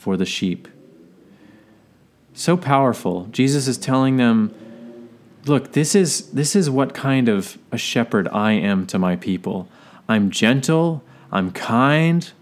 for 0.00 0.16
the 0.16 0.24
sheep. 0.24 0.66
So 2.32 2.56
powerful. 2.56 3.26
Jesus 3.26 3.68
is 3.68 3.76
telling 3.76 4.16
them 4.16 4.54
look, 5.44 5.72
this 5.72 5.94
is 5.94 6.30
this 6.30 6.56
is 6.56 6.70
what 6.70 6.94
kind 6.94 7.28
of 7.28 7.58
a 7.70 7.76
shepherd 7.76 8.26
I 8.28 8.52
am 8.52 8.86
to 8.86 8.98
my 8.98 9.16
people. 9.16 9.68
I'm 10.08 10.30
gentle, 10.30 11.02
I'm 11.30 11.52
kind, 11.52 12.32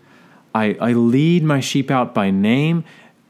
I, 0.55 0.77
I 0.81 0.93
lead 0.93 1.43
my 1.43 1.59
sheep 1.59 1.91
out 1.91 2.15
by 2.15 2.31
name. 2.31 2.85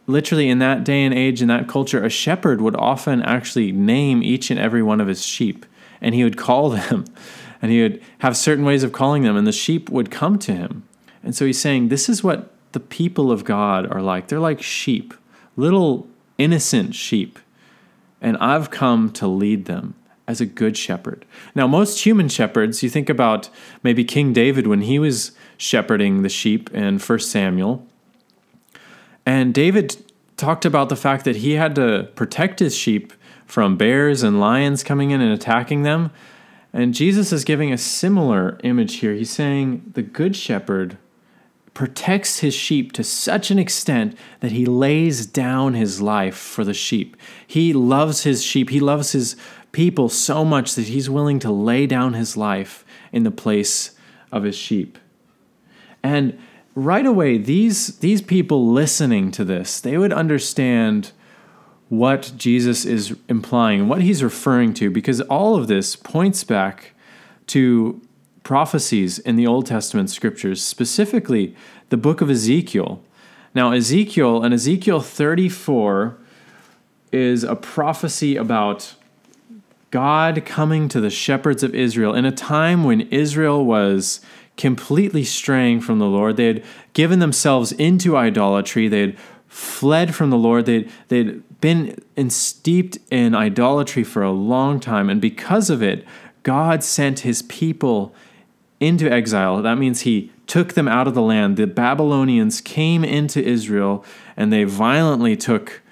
Literally, 0.07 0.51
in 0.51 0.59
that 0.59 0.85
day 0.85 1.05
and 1.05 1.15
age, 1.15 1.41
in 1.41 1.49
that 1.49 1.67
culture, 1.67 2.05
a 2.05 2.11
shepherd 2.11 2.61
would 2.61 2.77
often 2.77 3.23
actually 3.23 3.73
name 3.73 4.23
each 4.23 4.51
and 4.51 4.61
every 4.61 4.83
one 4.83 5.01
of 5.01 5.09
his 5.09 5.25
sheep, 5.25 5.65
and 6.03 6.15
he 6.15 6.23
would 6.23 6.37
call 6.37 6.69
them, 6.81 7.07
and 7.63 7.73
he 7.73 7.81
would 7.81 8.03
have 8.19 8.37
certain 8.37 8.67
ways 8.67 8.83
of 8.83 8.93
calling 8.93 9.23
them, 9.23 9.39
and 9.39 9.47
the 9.47 9.53
sheep 9.53 9.89
would 9.89 10.11
come 10.11 10.39
to 10.41 10.55
him. 10.55 10.87
And 11.23 11.35
so 11.35 11.47
he's 11.47 11.59
saying, 11.59 11.89
This 11.89 12.11
is 12.11 12.23
what 12.23 12.53
the 12.73 12.81
people 12.81 13.31
of 13.33 13.45
God 13.45 13.91
are 13.91 14.03
like. 14.03 14.29
They're 14.29 14.39
like 14.39 14.63
sheep, 14.63 15.15
little 15.57 16.09
innocent 16.39 16.95
sheep 16.95 17.39
and 18.21 18.37
I've 18.39 18.71
come 18.71 19.11
to 19.13 19.27
lead 19.27 19.67
them 19.67 19.95
as 20.27 20.41
a 20.41 20.47
good 20.47 20.77
shepherd. 20.77 21.25
Now, 21.55 21.67
most 21.67 22.05
human 22.05 22.29
shepherds, 22.29 22.83
you 22.83 22.91
think 22.91 23.09
about 23.09 23.49
maybe 23.83 24.05
King 24.05 24.33
David 24.33 24.67
when 24.67 24.83
he 24.83 24.99
was 24.99 25.33
shepherding 25.57 26.23
the 26.23 26.29
sheep 26.29 26.73
in 26.75 26.99
1 26.99 27.19
Samuel, 27.21 27.87
and 29.25 29.55
David 29.55 29.97
talked 30.37 30.65
about 30.65 30.89
the 30.89 30.97
fact 30.97 31.25
that 31.25 31.37
he 31.37 31.53
had 31.53 31.75
to 31.75 32.09
protect 32.15 32.61
his 32.61 32.77
sheep 32.77 33.13
from 33.47 33.77
bears 33.77 34.23
and 34.23 34.41
lions 34.41 34.83
coming 34.83 35.11
in 35.11 35.21
and 35.21 35.33
attacking 35.33 35.83
them. 35.83 36.11
And 36.73 36.95
Jesus 36.95 37.33
is 37.33 37.45
giving 37.45 37.73
a 37.73 37.79
similar 37.79 38.59
image 38.63 38.97
here. 38.97 39.15
He's 39.15 39.31
saying 39.31 39.93
the 39.95 40.03
good 40.03 40.37
shepherd 40.37 40.97
protects 41.79 42.41
his 42.41 42.55
sheep 42.55 42.91
to 42.91 43.05
such 43.05 43.53
an 43.53 43.59
extent 43.61 44.19
that 44.41 44.51
he 44.51 44.67
lays 44.67 45.25
down 45.25 45.75
his 45.75 46.03
life 46.03 46.37
for 46.37 46.65
the 46.65 46.75
sheep. 46.75 47.17
He 47.47 47.73
loves 47.73 48.25
his 48.25 48.43
sheep, 48.43 48.71
he 48.71 48.81
loves 48.81 49.13
his 49.13 49.37
people 49.71 50.09
so 50.09 50.45
much 50.45 50.75
that 50.75 50.89
he's 50.89 51.09
willing 51.09 51.39
to 51.39 51.53
lay 51.53 51.87
down 51.87 52.15
his 52.15 52.37
life 52.37 52.85
in 53.13 53.23
the 53.23 53.31
place 53.31 53.93
of 54.33 54.43
his 54.43 54.57
sheep. 54.57 54.99
And 56.03 56.37
right 56.75 57.07
away 57.07 57.39
these 57.39 57.99
these 57.99 58.23
people 58.23 58.73
listening 58.73 59.31
to 59.31 59.45
this, 59.45 59.81
they 59.81 59.97
would 59.97 60.13
understand 60.13 61.13
what 61.91 62.33
Jesus 62.37 62.85
is 62.85 63.17
implying, 63.29 63.87
what 63.87 64.03
he's 64.03 64.25
referring 64.25 64.75
to 64.75 64.91
because 64.91 65.21
all 65.21 65.55
of 65.55 65.69
this 65.69 65.95
points 65.95 66.43
back 66.43 66.93
to 67.47 68.03
prophecies 68.43 69.19
in 69.19 69.37
the 69.37 69.47
Old 69.47 69.67
Testament 69.67 70.11
scriptures, 70.11 70.63
specifically 70.63 71.55
the 71.91 71.97
book 71.97 72.21
of 72.21 72.31
Ezekiel. 72.31 73.03
Now, 73.55 73.73
Ezekiel 73.73 74.43
and 74.43 74.55
Ezekiel 74.55 75.01
34 75.01 76.17
is 77.13 77.45
a 77.45 77.57
prophecy 77.57 78.37
about 78.37 78.95
God 79.91 80.45
coming 80.45 80.89
to 80.91 81.01
the 81.01 81.11
shepherds 81.11 81.63
of 81.63 81.75
Israel 81.75 82.15
in 82.15 82.25
a 82.25 82.33
time 82.33 82.85
when 82.85 83.03
Israel 83.03 83.65
was 83.65 84.21
completely 84.57 85.25
straying 85.25 85.81
from 85.81 85.99
the 85.99 86.07
Lord. 86.07 86.37
They 86.37 86.47
had 86.49 86.65
given 86.93 87.21
themselves 87.21 87.73
into 87.73 88.17
idolatry. 88.17 88.89
They 88.89 89.01
had 89.01 89.19
fled 89.47 90.15
from 90.15 90.31
the 90.31 90.37
Lord. 90.37 90.67
They'd, 90.67 90.91
they'd 91.09 91.43
been 91.61 92.03
in, 92.17 92.29
steeped 92.29 92.99
in 93.11 93.35
idolatry 93.35 94.05
for 94.05 94.23
a 94.23 94.31
long 94.31 94.79
time. 94.79 95.09
And 95.09 95.21
because 95.21 95.71
of 95.71 95.83
it, 95.83 96.05
God 96.43 96.85
sent 96.85 97.21
his 97.21 97.43
people 97.43 98.15
into 98.81 99.11
exile. 99.11 99.61
That 99.63 99.79
means 99.79 100.03
he 100.03 100.33
took 100.47 100.75
them 100.75 100.89
out 100.89 101.09
of 101.09 101.15
the 101.15 101.23
land. 101.23 101.57
The 101.57 101.67
Babylonians 101.67 102.61
came 102.61 103.05
into 103.05 103.43
Israel 103.43 104.05
and 104.37 104.53
they 104.53 104.65
violently 104.65 105.37
took 105.37 105.83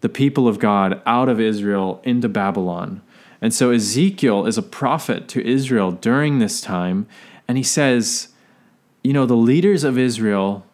the 0.00 0.08
people 0.08 0.48
of 0.48 0.58
God 0.58 1.02
out 1.04 1.28
of 1.28 1.40
Israel 1.40 2.00
into 2.04 2.28
Babylon. 2.28 3.02
And 3.40 3.52
so 3.52 3.70
Ezekiel 3.70 4.46
is 4.46 4.58
a 4.58 4.62
prophet 4.62 5.28
to 5.28 5.46
Israel 5.46 5.92
during 5.92 6.38
this 6.38 6.60
time. 6.60 7.06
And 7.48 7.56
he 7.58 7.64
says, 7.64 8.28
you 9.02 9.12
know, 9.12 9.26
the 9.26 9.34
leaders 9.34 9.82
of 9.82 9.98
Israel, 9.98 10.66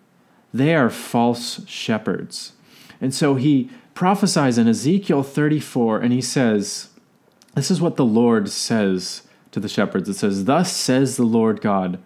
they 0.52 0.74
are 0.74 0.90
false 0.90 1.66
shepherds. 1.68 2.52
And 3.00 3.14
so 3.14 3.34
he 3.34 3.70
prophesies 3.94 4.58
in 4.58 4.68
Ezekiel 4.68 5.22
34 5.22 6.00
and 6.00 6.12
he 6.12 6.20
says, 6.20 6.90
This 7.54 7.70
is 7.70 7.80
what 7.80 7.96
the 7.96 8.04
Lord 8.04 8.48
says 8.48 9.22
to 9.56 9.60
the 9.60 9.68
shepherds. 9.70 10.06
It 10.06 10.16
says, 10.16 10.44
Thus 10.44 10.70
says 10.70 11.16
the 11.16 11.24
Lord 11.24 11.62
God, 11.62 11.98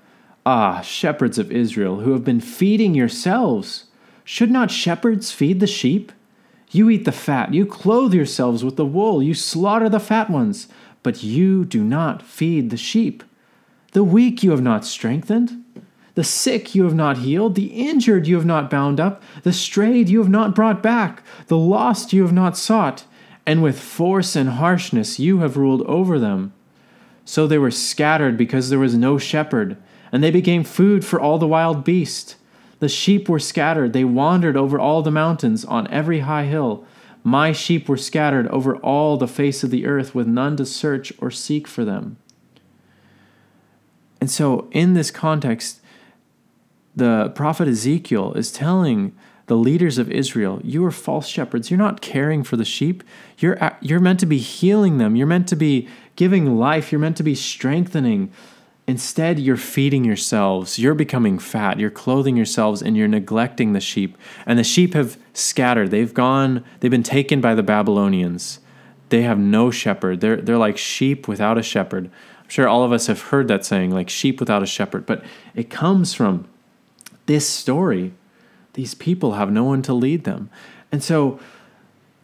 Ah, 0.46 0.82
shepherds 0.82 1.36
of 1.36 1.50
Israel, 1.50 2.00
who 2.00 2.12
have 2.12 2.22
been 2.22 2.40
feeding 2.40 2.94
yourselves, 2.94 3.86
should 4.22 4.52
not 4.52 4.70
shepherds 4.70 5.32
feed 5.32 5.58
the 5.58 5.66
sheep? 5.66 6.12
You 6.70 6.88
eat 6.90 7.04
the 7.04 7.10
fat, 7.10 7.52
you 7.52 7.66
clothe 7.66 8.14
yourselves 8.14 8.62
with 8.62 8.76
the 8.76 8.86
wool, 8.86 9.20
you 9.20 9.34
slaughter 9.34 9.88
the 9.88 9.98
fat 9.98 10.30
ones, 10.30 10.68
but 11.02 11.24
you 11.24 11.64
do 11.64 11.82
not 11.82 12.22
feed 12.22 12.70
the 12.70 12.76
sheep. 12.76 13.24
The 13.94 14.04
weak 14.04 14.44
you 14.44 14.52
have 14.52 14.62
not 14.62 14.84
strengthened, 14.84 15.64
the 16.14 16.22
sick 16.22 16.76
you 16.76 16.84
have 16.84 16.94
not 16.94 17.18
healed, 17.18 17.56
the 17.56 17.88
injured 17.88 18.28
you 18.28 18.36
have 18.36 18.46
not 18.46 18.70
bound 18.70 19.00
up, 19.00 19.24
the 19.42 19.52
strayed 19.52 20.08
you 20.08 20.20
have 20.20 20.30
not 20.30 20.54
brought 20.54 20.84
back, 20.84 21.24
the 21.48 21.58
lost 21.58 22.12
you 22.12 22.22
have 22.22 22.32
not 22.32 22.56
sought, 22.56 23.02
and 23.44 23.60
with 23.60 23.80
force 23.80 24.36
and 24.36 24.50
harshness 24.50 25.18
you 25.18 25.38
have 25.38 25.56
ruled 25.56 25.82
over 25.82 26.16
them. 26.16 26.52
So 27.24 27.46
they 27.46 27.58
were 27.58 27.70
scattered 27.70 28.36
because 28.36 28.68
there 28.68 28.78
was 28.78 28.94
no 28.94 29.18
shepherd, 29.18 29.76
and 30.10 30.22
they 30.22 30.30
became 30.30 30.64
food 30.64 31.04
for 31.04 31.20
all 31.20 31.38
the 31.38 31.46
wild 31.46 31.84
beasts. 31.84 32.36
The 32.80 32.88
sheep 32.88 33.28
were 33.28 33.38
scattered, 33.38 33.92
they 33.92 34.04
wandered 34.04 34.56
over 34.56 34.78
all 34.78 35.02
the 35.02 35.10
mountains, 35.10 35.64
on 35.64 35.86
every 35.88 36.20
high 36.20 36.46
hill. 36.46 36.84
My 37.22 37.52
sheep 37.52 37.88
were 37.88 37.98
scattered 37.98 38.48
over 38.48 38.76
all 38.76 39.16
the 39.16 39.28
face 39.28 39.62
of 39.62 39.70
the 39.70 39.86
earth, 39.86 40.14
with 40.14 40.26
none 40.26 40.56
to 40.56 40.64
search 40.64 41.12
or 41.18 41.30
seek 41.30 41.68
for 41.68 41.84
them. 41.84 42.16
And 44.20 44.30
so, 44.30 44.68
in 44.70 44.94
this 44.94 45.10
context, 45.10 45.80
the 46.96 47.30
prophet 47.34 47.68
Ezekiel 47.68 48.32
is 48.34 48.50
telling 48.50 49.14
the 49.50 49.56
leaders 49.56 49.98
of 49.98 50.08
Israel, 50.12 50.60
you 50.62 50.84
are 50.86 50.92
false 50.92 51.26
shepherds. 51.26 51.72
You're 51.72 51.76
not 51.76 52.00
caring 52.00 52.44
for 52.44 52.56
the 52.56 52.64
sheep. 52.64 53.02
You're, 53.38 53.58
you're 53.80 53.98
meant 53.98 54.20
to 54.20 54.26
be 54.26 54.38
healing 54.38 54.98
them. 54.98 55.16
You're 55.16 55.26
meant 55.26 55.48
to 55.48 55.56
be 55.56 55.88
giving 56.14 56.56
life. 56.56 56.92
You're 56.92 57.00
meant 57.00 57.16
to 57.16 57.24
be 57.24 57.34
strengthening. 57.34 58.30
Instead, 58.86 59.40
you're 59.40 59.56
feeding 59.56 60.04
yourselves. 60.04 60.78
You're 60.78 60.94
becoming 60.94 61.40
fat. 61.40 61.80
You're 61.80 61.90
clothing 61.90 62.36
yourselves 62.36 62.80
and 62.80 62.96
you're 62.96 63.08
neglecting 63.08 63.72
the 63.72 63.80
sheep. 63.80 64.16
And 64.46 64.56
the 64.56 64.62
sheep 64.62 64.94
have 64.94 65.18
scattered. 65.32 65.90
They've 65.90 66.14
gone, 66.14 66.64
they've 66.78 66.88
been 66.88 67.02
taken 67.02 67.40
by 67.40 67.56
the 67.56 67.64
Babylonians. 67.64 68.60
They 69.08 69.22
have 69.22 69.40
no 69.40 69.72
shepherd. 69.72 70.20
They're, 70.20 70.36
they're 70.36 70.58
like 70.58 70.78
sheep 70.78 71.26
without 71.26 71.58
a 71.58 71.62
shepherd. 71.64 72.08
I'm 72.40 72.48
sure 72.48 72.68
all 72.68 72.84
of 72.84 72.92
us 72.92 73.08
have 73.08 73.20
heard 73.20 73.48
that 73.48 73.64
saying, 73.64 73.90
like 73.90 74.10
sheep 74.10 74.38
without 74.38 74.62
a 74.62 74.66
shepherd. 74.66 75.06
But 75.06 75.24
it 75.56 75.70
comes 75.70 76.14
from 76.14 76.46
this 77.26 77.48
story 77.48 78.12
these 78.74 78.94
people 78.94 79.32
have 79.32 79.50
no 79.50 79.64
one 79.64 79.82
to 79.82 79.92
lead 79.92 80.24
them. 80.24 80.50
And 80.92 81.02
so 81.02 81.40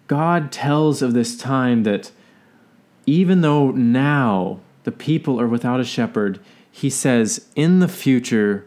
God 0.06 0.52
tells 0.52 1.02
of 1.02 1.12
this 1.12 1.36
time 1.36 1.82
that 1.82 2.12
even 3.06 3.40
though 3.40 3.70
now 3.70 4.60
the 4.84 4.92
people 4.92 5.40
are 5.40 5.48
without 5.48 5.80
a 5.80 5.84
shepherd, 5.84 6.40
he 6.70 6.90
says, 6.90 7.46
In 7.56 7.80
the 7.80 7.88
future, 7.88 8.66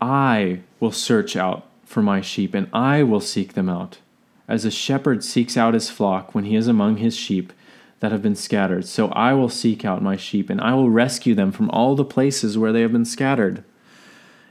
I 0.00 0.60
will 0.78 0.92
search 0.92 1.36
out 1.36 1.66
for 1.84 2.02
my 2.02 2.20
sheep 2.20 2.54
and 2.54 2.68
I 2.72 3.02
will 3.02 3.20
seek 3.20 3.54
them 3.54 3.68
out, 3.68 3.98
as 4.48 4.64
a 4.64 4.70
shepherd 4.70 5.24
seeks 5.24 5.56
out 5.56 5.74
his 5.74 5.90
flock 5.90 6.34
when 6.34 6.44
he 6.44 6.56
is 6.56 6.68
among 6.68 6.98
his 6.98 7.16
sheep 7.16 7.52
that 8.00 8.12
have 8.12 8.22
been 8.22 8.36
scattered. 8.36 8.86
So 8.86 9.08
I 9.08 9.34
will 9.34 9.48
seek 9.48 9.84
out 9.84 10.02
my 10.02 10.16
sheep 10.16 10.48
and 10.48 10.60
I 10.60 10.74
will 10.74 10.90
rescue 10.90 11.34
them 11.34 11.52
from 11.52 11.68
all 11.70 11.94
the 11.94 12.04
places 12.04 12.56
where 12.56 12.72
they 12.72 12.80
have 12.80 12.92
been 12.92 13.04
scattered. 13.04 13.62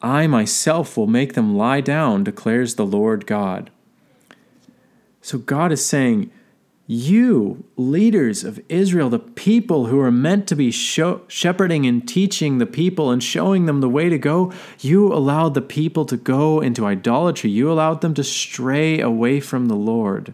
I 0.00 0.26
myself 0.26 0.96
will 0.96 1.06
make 1.06 1.34
them 1.34 1.56
lie 1.56 1.80
down, 1.80 2.24
declares 2.24 2.74
the 2.74 2.86
Lord 2.86 3.26
God. 3.26 3.70
So 5.20 5.38
God 5.38 5.72
is 5.72 5.84
saying, 5.84 6.30
You, 6.86 7.64
leaders 7.76 8.44
of 8.44 8.60
Israel, 8.68 9.10
the 9.10 9.18
people 9.18 9.86
who 9.86 9.98
are 9.98 10.12
meant 10.12 10.46
to 10.48 10.56
be 10.56 10.70
shepherding 10.70 11.84
and 11.84 12.06
teaching 12.06 12.58
the 12.58 12.66
people 12.66 13.10
and 13.10 13.22
showing 13.22 13.66
them 13.66 13.80
the 13.80 13.88
way 13.88 14.08
to 14.08 14.18
go, 14.18 14.52
you 14.78 15.12
allowed 15.12 15.54
the 15.54 15.60
people 15.60 16.04
to 16.06 16.16
go 16.16 16.60
into 16.60 16.86
idolatry. 16.86 17.50
You 17.50 17.70
allowed 17.70 18.00
them 18.00 18.14
to 18.14 18.24
stray 18.24 19.00
away 19.00 19.40
from 19.40 19.66
the 19.66 19.76
Lord. 19.76 20.32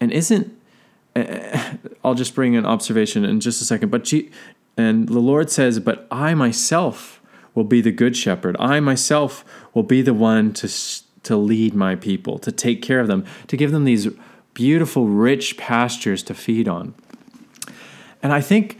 And 0.00 0.12
isn't, 0.12 0.52
eh, 1.14 1.24
eh, 1.28 1.76
I'll 2.04 2.14
just 2.14 2.34
bring 2.34 2.56
an 2.56 2.66
observation 2.66 3.24
in 3.24 3.38
just 3.40 3.62
a 3.62 3.64
second, 3.64 3.90
but 3.90 4.12
And 4.76 5.08
the 5.08 5.20
Lord 5.20 5.50
says, 5.50 5.78
But 5.80 6.06
I 6.10 6.34
myself 6.34 7.17
will 7.58 7.64
be 7.64 7.80
the 7.80 7.90
good 7.90 8.16
shepherd. 8.16 8.56
I 8.60 8.78
myself 8.78 9.44
will 9.74 9.82
be 9.82 10.00
the 10.00 10.14
one 10.14 10.52
to, 10.54 10.72
to 11.24 11.36
lead 11.36 11.74
my 11.74 11.96
people, 11.96 12.38
to 12.38 12.52
take 12.52 12.82
care 12.82 13.00
of 13.00 13.08
them, 13.08 13.24
to 13.48 13.56
give 13.56 13.72
them 13.72 13.82
these 13.82 14.06
beautiful, 14.54 15.08
rich 15.08 15.56
pastures 15.56 16.22
to 16.22 16.34
feed 16.34 16.68
on. 16.68 16.94
And 18.22 18.32
I 18.32 18.40
think 18.40 18.78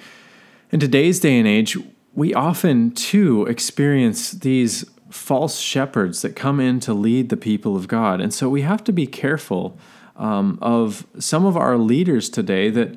in 0.70 0.78
today's 0.78 1.18
day 1.18 1.36
and 1.40 1.48
age, 1.48 1.76
we 2.14 2.32
often 2.32 2.92
too 2.92 3.46
experience 3.46 4.30
these 4.30 4.84
false 5.10 5.58
shepherds 5.58 6.22
that 6.22 6.36
come 6.36 6.60
in 6.60 6.78
to 6.78 6.94
lead 6.94 7.30
the 7.30 7.36
people 7.36 7.74
of 7.74 7.88
God. 7.88 8.20
And 8.20 8.32
so 8.32 8.48
we 8.48 8.62
have 8.62 8.84
to 8.84 8.92
be 8.92 9.08
careful 9.08 9.76
um, 10.14 10.56
of 10.62 11.04
some 11.18 11.44
of 11.44 11.56
our 11.56 11.76
leaders 11.76 12.30
today 12.30 12.70
that 12.70 12.96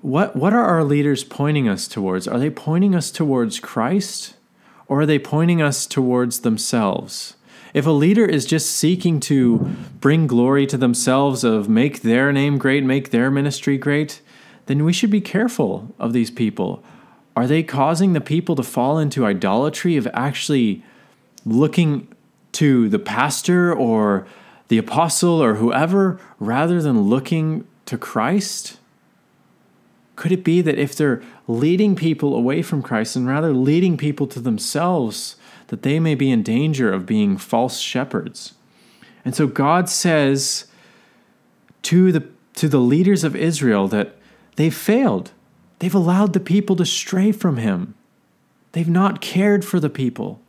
what, 0.00 0.36
what 0.36 0.52
are 0.52 0.64
our 0.64 0.84
leaders 0.84 1.24
pointing 1.24 1.68
us 1.68 1.88
towards? 1.88 2.28
Are 2.28 2.38
they 2.38 2.50
pointing 2.50 2.94
us 2.94 3.10
towards 3.10 3.58
Christ 3.58 4.36
or 4.92 5.00
are 5.00 5.06
they 5.06 5.18
pointing 5.18 5.62
us 5.62 5.86
towards 5.86 6.40
themselves? 6.40 7.34
If 7.72 7.86
a 7.86 7.90
leader 7.90 8.26
is 8.26 8.44
just 8.44 8.76
seeking 8.76 9.20
to 9.20 9.74
bring 10.02 10.26
glory 10.26 10.66
to 10.66 10.76
themselves, 10.76 11.44
of 11.44 11.66
make 11.66 12.02
their 12.02 12.30
name 12.30 12.58
great, 12.58 12.84
make 12.84 13.08
their 13.08 13.30
ministry 13.30 13.78
great, 13.78 14.20
then 14.66 14.84
we 14.84 14.92
should 14.92 15.08
be 15.08 15.22
careful 15.22 15.94
of 15.98 16.12
these 16.12 16.30
people. 16.30 16.84
Are 17.34 17.46
they 17.46 17.62
causing 17.62 18.12
the 18.12 18.20
people 18.20 18.54
to 18.54 18.62
fall 18.62 18.98
into 18.98 19.24
idolatry 19.24 19.96
of 19.96 20.06
actually 20.12 20.84
looking 21.46 22.06
to 22.60 22.90
the 22.90 22.98
pastor 22.98 23.74
or 23.74 24.26
the 24.68 24.76
apostle 24.76 25.42
or 25.42 25.54
whoever 25.54 26.20
rather 26.38 26.82
than 26.82 27.04
looking 27.04 27.66
to 27.86 27.96
Christ? 27.96 28.76
Could 30.22 30.30
it 30.30 30.44
be 30.44 30.60
that 30.60 30.78
if 30.78 30.94
they're 30.94 31.20
leading 31.48 31.96
people 31.96 32.36
away 32.36 32.62
from 32.62 32.80
Christ 32.80 33.16
and 33.16 33.26
rather 33.26 33.52
leading 33.52 33.96
people 33.96 34.28
to 34.28 34.38
themselves, 34.38 35.34
that 35.66 35.82
they 35.82 35.98
may 35.98 36.14
be 36.14 36.30
in 36.30 36.44
danger 36.44 36.92
of 36.92 37.06
being 37.06 37.36
false 37.36 37.80
shepherds? 37.80 38.54
And 39.24 39.34
so 39.34 39.48
God 39.48 39.88
says 39.88 40.66
to 41.82 42.12
the, 42.12 42.28
to 42.54 42.68
the 42.68 42.78
leaders 42.78 43.24
of 43.24 43.34
Israel 43.34 43.88
that 43.88 44.14
they've 44.54 44.72
failed. 44.72 45.32
They've 45.80 45.92
allowed 45.92 46.34
the 46.34 46.38
people 46.38 46.76
to 46.76 46.86
stray 46.86 47.32
from 47.32 47.56
Him. 47.56 47.96
They've 48.70 48.88
not 48.88 49.20
cared 49.20 49.64
for 49.64 49.80
the 49.80 49.90
people. 49.90 50.40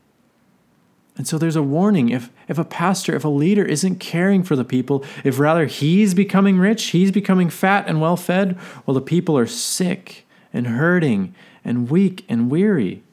And 1.15 1.27
so 1.27 1.37
there's 1.37 1.55
a 1.55 1.63
warning 1.63 2.09
if, 2.09 2.31
if 2.47 2.57
a 2.57 2.63
pastor, 2.63 3.15
if 3.15 3.23
a 3.23 3.29
leader 3.29 3.63
isn't 3.63 3.99
caring 3.99 4.43
for 4.43 4.55
the 4.55 4.65
people, 4.65 5.05
if 5.23 5.37
rather 5.37 5.65
he's 5.65 6.13
becoming 6.13 6.57
rich, 6.57 6.85
he's 6.85 7.11
becoming 7.11 7.49
fat 7.49 7.85
and 7.87 8.01
well 8.01 8.17
fed, 8.17 8.53
while 8.85 8.95
the 8.95 9.01
people 9.01 9.37
are 9.37 9.45
sick 9.45 10.25
and 10.51 10.67
hurting 10.67 11.35
and 11.63 11.89
weak 11.89 12.25
and 12.27 12.49
weary, 12.49 13.03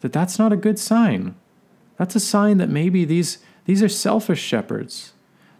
that 0.00 0.12
that's 0.12 0.38
not 0.38 0.52
a 0.52 0.56
good 0.56 0.78
sign. 0.78 1.34
That's 1.96 2.14
a 2.14 2.20
sign 2.20 2.58
that 2.58 2.68
maybe 2.68 3.04
these, 3.04 3.38
these 3.64 3.82
are 3.82 3.88
selfish 3.88 4.40
shepherds. 4.40 5.12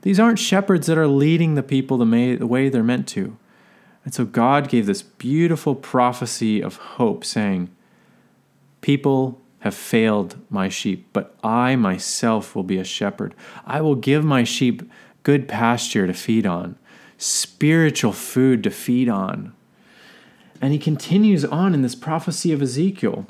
These 0.03 0.21
aren't 0.21 0.39
shepherds 0.39 0.87
that 0.87 0.99
are 0.99 1.07
leading 1.07 1.55
the 1.55 1.63
people 1.63 1.99
the, 1.99 2.07
may, 2.07 2.37
the 2.37 2.47
way 2.47 2.69
they're 2.69 2.83
meant 2.83 3.09
to. 3.09 3.37
And 4.05 4.15
so 4.15 4.25
God 4.25 4.69
gave 4.69 4.87
this 4.87 5.03
beautiful 5.03 5.75
prophecy 5.75 6.63
of 6.63 6.77
hope, 6.77 7.25
saying, 7.25 7.71
People 8.81 9.40
have 9.61 9.75
failed 9.75 10.37
my 10.49 10.69
sheep, 10.69 11.09
but 11.13 11.37
I 11.43 11.77
myself 11.77 12.55
will 12.55 12.63
be 12.63 12.79
a 12.79 12.85
shepherd. 12.85 13.35
I 13.67 13.81
will 13.81 13.95
give 13.95 14.25
my 14.25 14.45
sheep 14.45 14.83
good 15.23 15.49
pasture 15.49 16.07
to 16.07 16.15
feed 16.15 16.47
on, 16.47 16.77
spiritual 17.19 18.13
food 18.13 18.63
to 18.65 18.71
feed 18.71 19.09
on. 19.09 19.53
And 20.61 20.73
he 20.73 20.79
continues 20.79 21.45
on 21.45 21.75
in 21.75 21.83
this 21.83 21.95
prophecy 21.95 22.53
of 22.53 22.63
Ezekiel. 22.63 23.27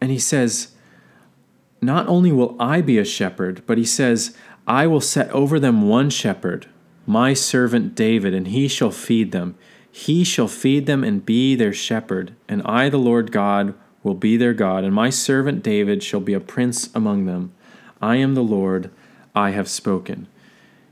And 0.00 0.10
he 0.10 0.18
says, 0.18 0.72
Not 1.80 2.06
only 2.08 2.32
will 2.32 2.56
I 2.60 2.80
be 2.80 2.98
a 2.98 3.04
shepherd, 3.04 3.62
but 3.66 3.78
he 3.78 3.84
says, 3.84 4.36
I 4.66 4.86
will 4.86 5.00
set 5.00 5.30
over 5.30 5.58
them 5.58 5.88
one 5.88 6.10
shepherd 6.10 6.66
my 7.08 7.32
servant 7.32 7.94
David, 7.94 8.34
and 8.34 8.48
he 8.48 8.68
shall 8.68 8.90
feed 8.90 9.32
them. 9.32 9.56
He 9.90 10.24
shall 10.24 10.46
feed 10.46 10.84
them 10.84 11.02
and 11.02 11.24
be 11.24 11.54
their 11.54 11.72
shepherd, 11.72 12.34
and 12.46 12.60
I, 12.64 12.90
the 12.90 12.98
Lord 12.98 13.32
God, 13.32 13.72
will 14.02 14.14
be 14.14 14.36
their 14.36 14.54
God, 14.54 14.84
and 14.84 14.94
my 14.94 15.10
servant 15.10 15.62
David 15.62 16.02
shall 16.02 16.20
be 16.20 16.34
a 16.34 16.40
prince 16.40 16.90
among 16.94 17.26
them. 17.26 17.52
I 18.00 18.16
am 18.16 18.34
the 18.34 18.42
Lord, 18.42 18.90
I 19.34 19.50
have 19.50 19.68
spoken. 19.68 20.28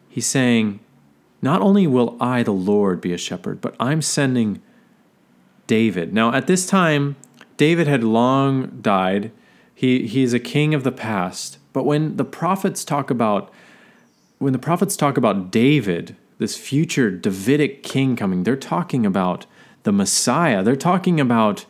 He's 0.09 0.27
saying, 0.27 0.81
Not 1.41 1.61
only 1.61 1.87
will 1.87 2.17
I, 2.21 2.43
the 2.43 2.53
Lord, 2.53 3.01
be 3.01 3.13
a 3.13 3.19
shepherd, 3.19 3.61
but 3.61 3.77
I'm 3.79 4.03
sending 4.03 4.61
David. 5.67 6.13
Now, 6.13 6.33
at 6.33 6.47
this 6.47 6.67
time, 6.67 7.17
David 7.57 7.87
had 7.87 8.05
long 8.05 8.79
died. 8.81 9.31
He, 9.75 10.07
he 10.07 10.23
is 10.23 10.33
a 10.33 10.41
king 10.41 10.75
of 10.75 10.85
the 10.85 10.93
past. 10.93 11.59
But 11.73 11.85
when 11.85 12.17
the 12.17 12.25
prophets 12.25 12.85
talk 12.85 13.11
about 13.11 13.53
when 14.39 14.53
the 14.53 14.59
prophets 14.59 14.97
talk 14.97 15.17
about 15.17 15.51
David, 15.51 16.17
this 16.39 16.57
future 16.57 17.11
Davidic 17.11 17.83
king 17.83 18.17
coming, 18.17 18.43
they're 18.43 18.57
talking 18.57 19.07
about 19.07 19.47
the 19.85 19.93
Messiah. 19.93 20.63
They're 20.63 20.77
talking 20.77 21.21
about 21.21 21.65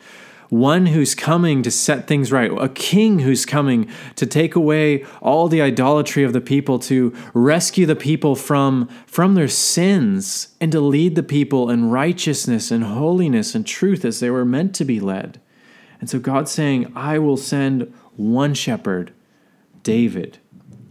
one 0.49 0.87
who's 0.87 1.15
coming 1.15 1.61
to 1.63 1.71
set 1.71 2.07
things 2.07 2.31
right, 2.31 2.51
a 2.59 2.69
king 2.69 3.19
who's 3.19 3.45
coming 3.45 3.89
to 4.15 4.25
take 4.25 4.55
away 4.55 5.05
all 5.21 5.47
the 5.47 5.61
idolatry 5.61 6.23
of 6.23 6.33
the 6.33 6.41
people, 6.41 6.79
to 6.79 7.13
rescue 7.33 7.85
the 7.85 7.95
people 7.95 8.35
from, 8.35 8.87
from 9.05 9.35
their 9.35 9.47
sins, 9.47 10.49
and 10.61 10.71
to 10.71 10.79
lead 10.79 11.15
the 11.15 11.23
people 11.23 11.69
in 11.69 11.89
righteousness 11.89 12.71
and 12.71 12.83
holiness 12.83 13.55
and 13.55 13.65
truth 13.65 14.05
as 14.05 14.19
they 14.19 14.29
were 14.29 14.45
meant 14.45 14.73
to 14.75 14.85
be 14.85 14.99
led. 14.99 15.41
And 15.99 16.09
so 16.09 16.19
God's 16.19 16.51
saying, 16.51 16.91
I 16.95 17.19
will 17.19 17.37
send 17.37 17.93
one 18.15 18.53
shepherd, 18.53 19.11
David, 19.83 20.37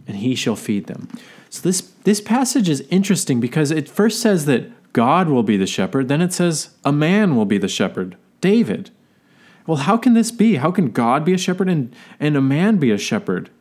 and 0.05 0.17
he 0.17 0.35
shall 0.35 0.55
feed 0.55 0.87
them. 0.87 1.09
So 1.49 1.61
this 1.61 1.81
this 2.03 2.21
passage 2.21 2.69
is 2.69 2.85
interesting 2.89 3.39
because 3.39 3.71
it 3.71 3.89
first 3.89 4.21
says 4.21 4.45
that 4.45 4.71
God 4.93 5.29
will 5.29 5.43
be 5.43 5.57
the 5.57 5.67
shepherd, 5.67 6.07
then 6.07 6.21
it 6.21 6.33
says 6.33 6.69
a 6.83 6.91
man 6.91 7.35
will 7.35 7.45
be 7.45 7.57
the 7.57 7.67
shepherd, 7.67 8.17
David. 8.41 8.91
Well, 9.67 9.77
how 9.77 9.97
can 9.97 10.13
this 10.13 10.31
be? 10.31 10.55
How 10.55 10.71
can 10.71 10.91
God 10.91 11.23
be 11.25 11.33
a 11.33 11.37
shepherd 11.37 11.69
and, 11.69 11.93
and 12.19 12.35
a 12.35 12.41
man 12.41 12.77
be 12.77 12.89
a 12.89 12.97
shepherd? 12.97 13.51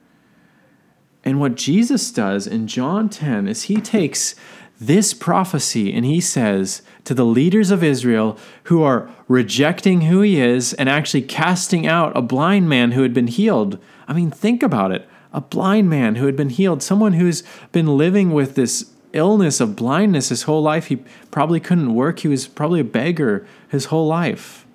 And 1.25 1.40
what 1.40 1.57
Jesus 1.57 2.12
does 2.12 2.47
in 2.47 2.69
John 2.69 3.09
10 3.09 3.49
is 3.49 3.64
he 3.64 3.81
takes 3.81 4.37
this 4.81 5.12
prophecy 5.12 5.92
and 5.92 6.05
he 6.05 6.21
says 6.21 6.83
to 7.05 7.14
the 7.14 7.25
leaders 7.25 7.73
of 7.73 7.83
Israel 7.83 8.38
who 8.64 8.83
are 8.83 9.11
rejecting 9.27 10.03
who 10.03 10.21
he 10.21 10.40
is 10.40 10.73
and 10.75 10.88
actually 10.88 11.23
casting 11.23 11.87
out 11.87 12.16
a 12.16 12.23
blind 12.23 12.69
man 12.69 12.92
who 12.92 13.03
had 13.03 13.12
been 13.12 13.27
healed. 13.27 13.79
I 14.07 14.12
mean, 14.12 14.31
think 14.31 14.62
about 14.62 14.92
it 14.92 15.09
a 15.33 15.40
blind 15.40 15.90
man 15.90 16.14
who 16.14 16.25
had 16.25 16.37
been 16.37 16.49
healed, 16.49 16.83
someone 16.83 17.14
who's 17.14 17.42
been 17.71 17.99
living 17.99 18.31
with 18.31 18.55
this 18.55 18.92
illness 19.12 19.61
of 19.61 19.77
blindness 19.77 20.31
his 20.31 20.45
whole 20.45 20.62
life. 20.62 20.87
He 20.87 20.97
probably 21.31 21.61
couldn't 21.61 21.95
work, 21.95 22.21
he 22.21 22.29
was 22.29 22.47
probably 22.47 22.81
a 22.81 22.85
beggar 22.85 23.47
his 23.69 23.87
whole 23.87 24.07
life. 24.07 24.66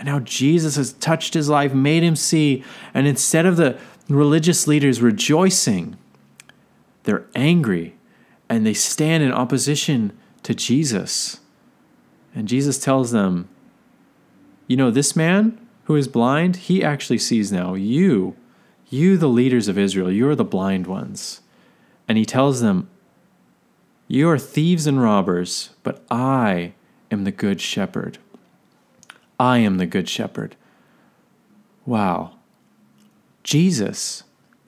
And 0.00 0.08
how 0.08 0.18
Jesus 0.18 0.74
has 0.74 0.94
touched 0.94 1.34
his 1.34 1.48
life, 1.48 1.72
made 1.72 2.02
him 2.02 2.16
see, 2.16 2.64
and 2.92 3.06
instead 3.06 3.46
of 3.46 3.56
the 3.56 3.78
religious 4.08 4.66
leaders 4.66 5.00
rejoicing, 5.00 5.96
they're 7.04 7.26
angry 7.36 7.94
and 8.48 8.66
they 8.66 8.74
stand 8.74 9.22
in 9.22 9.30
opposition 9.30 10.18
to 10.42 10.54
Jesus. 10.54 11.38
And 12.34 12.48
Jesus 12.48 12.78
tells 12.78 13.12
them, 13.12 13.48
You 14.66 14.76
know, 14.76 14.90
this 14.90 15.14
man 15.14 15.64
who 15.84 15.94
is 15.94 16.08
blind, 16.08 16.56
he 16.56 16.82
actually 16.82 17.18
sees 17.18 17.52
now. 17.52 17.74
You 17.74 18.34
you, 18.90 19.16
the 19.16 19.28
leaders 19.28 19.68
of 19.68 19.78
Israel, 19.78 20.10
you 20.10 20.28
are 20.28 20.34
the 20.34 20.44
blind 20.44 20.88
ones. 20.88 21.40
And 22.08 22.18
he 22.18 22.24
tells 22.24 22.60
them, 22.60 22.90
You 24.08 24.28
are 24.28 24.38
thieves 24.38 24.86
and 24.86 25.00
robbers, 25.00 25.70
but 25.84 26.04
I 26.10 26.74
am 27.10 27.22
the 27.22 27.30
good 27.30 27.60
shepherd. 27.60 28.18
I 29.40 29.58
am 29.58 29.78
the 29.78 29.86
good 29.86 30.06
shepherd. 30.06 30.54
Wow. 31.86 32.32
Jesus 33.42 34.22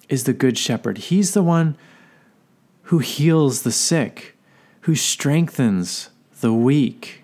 is 0.08 0.24
the 0.24 0.32
good 0.32 0.56
shepherd. 0.56 0.96
He's 0.96 1.34
the 1.34 1.42
one 1.42 1.76
who 2.84 2.98
heals 2.98 3.62
the 3.62 3.70
sick, 3.70 4.34
who 4.80 4.94
strengthens 4.94 6.08
the 6.40 6.54
weak, 6.54 7.22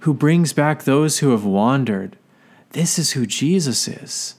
who 0.00 0.14
brings 0.14 0.54
back 0.54 0.84
those 0.84 1.18
who 1.18 1.32
have 1.32 1.44
wandered. 1.44 2.16
This 2.70 2.98
is 2.98 3.12
who 3.12 3.26
Jesus 3.26 3.86
is. 3.86 4.36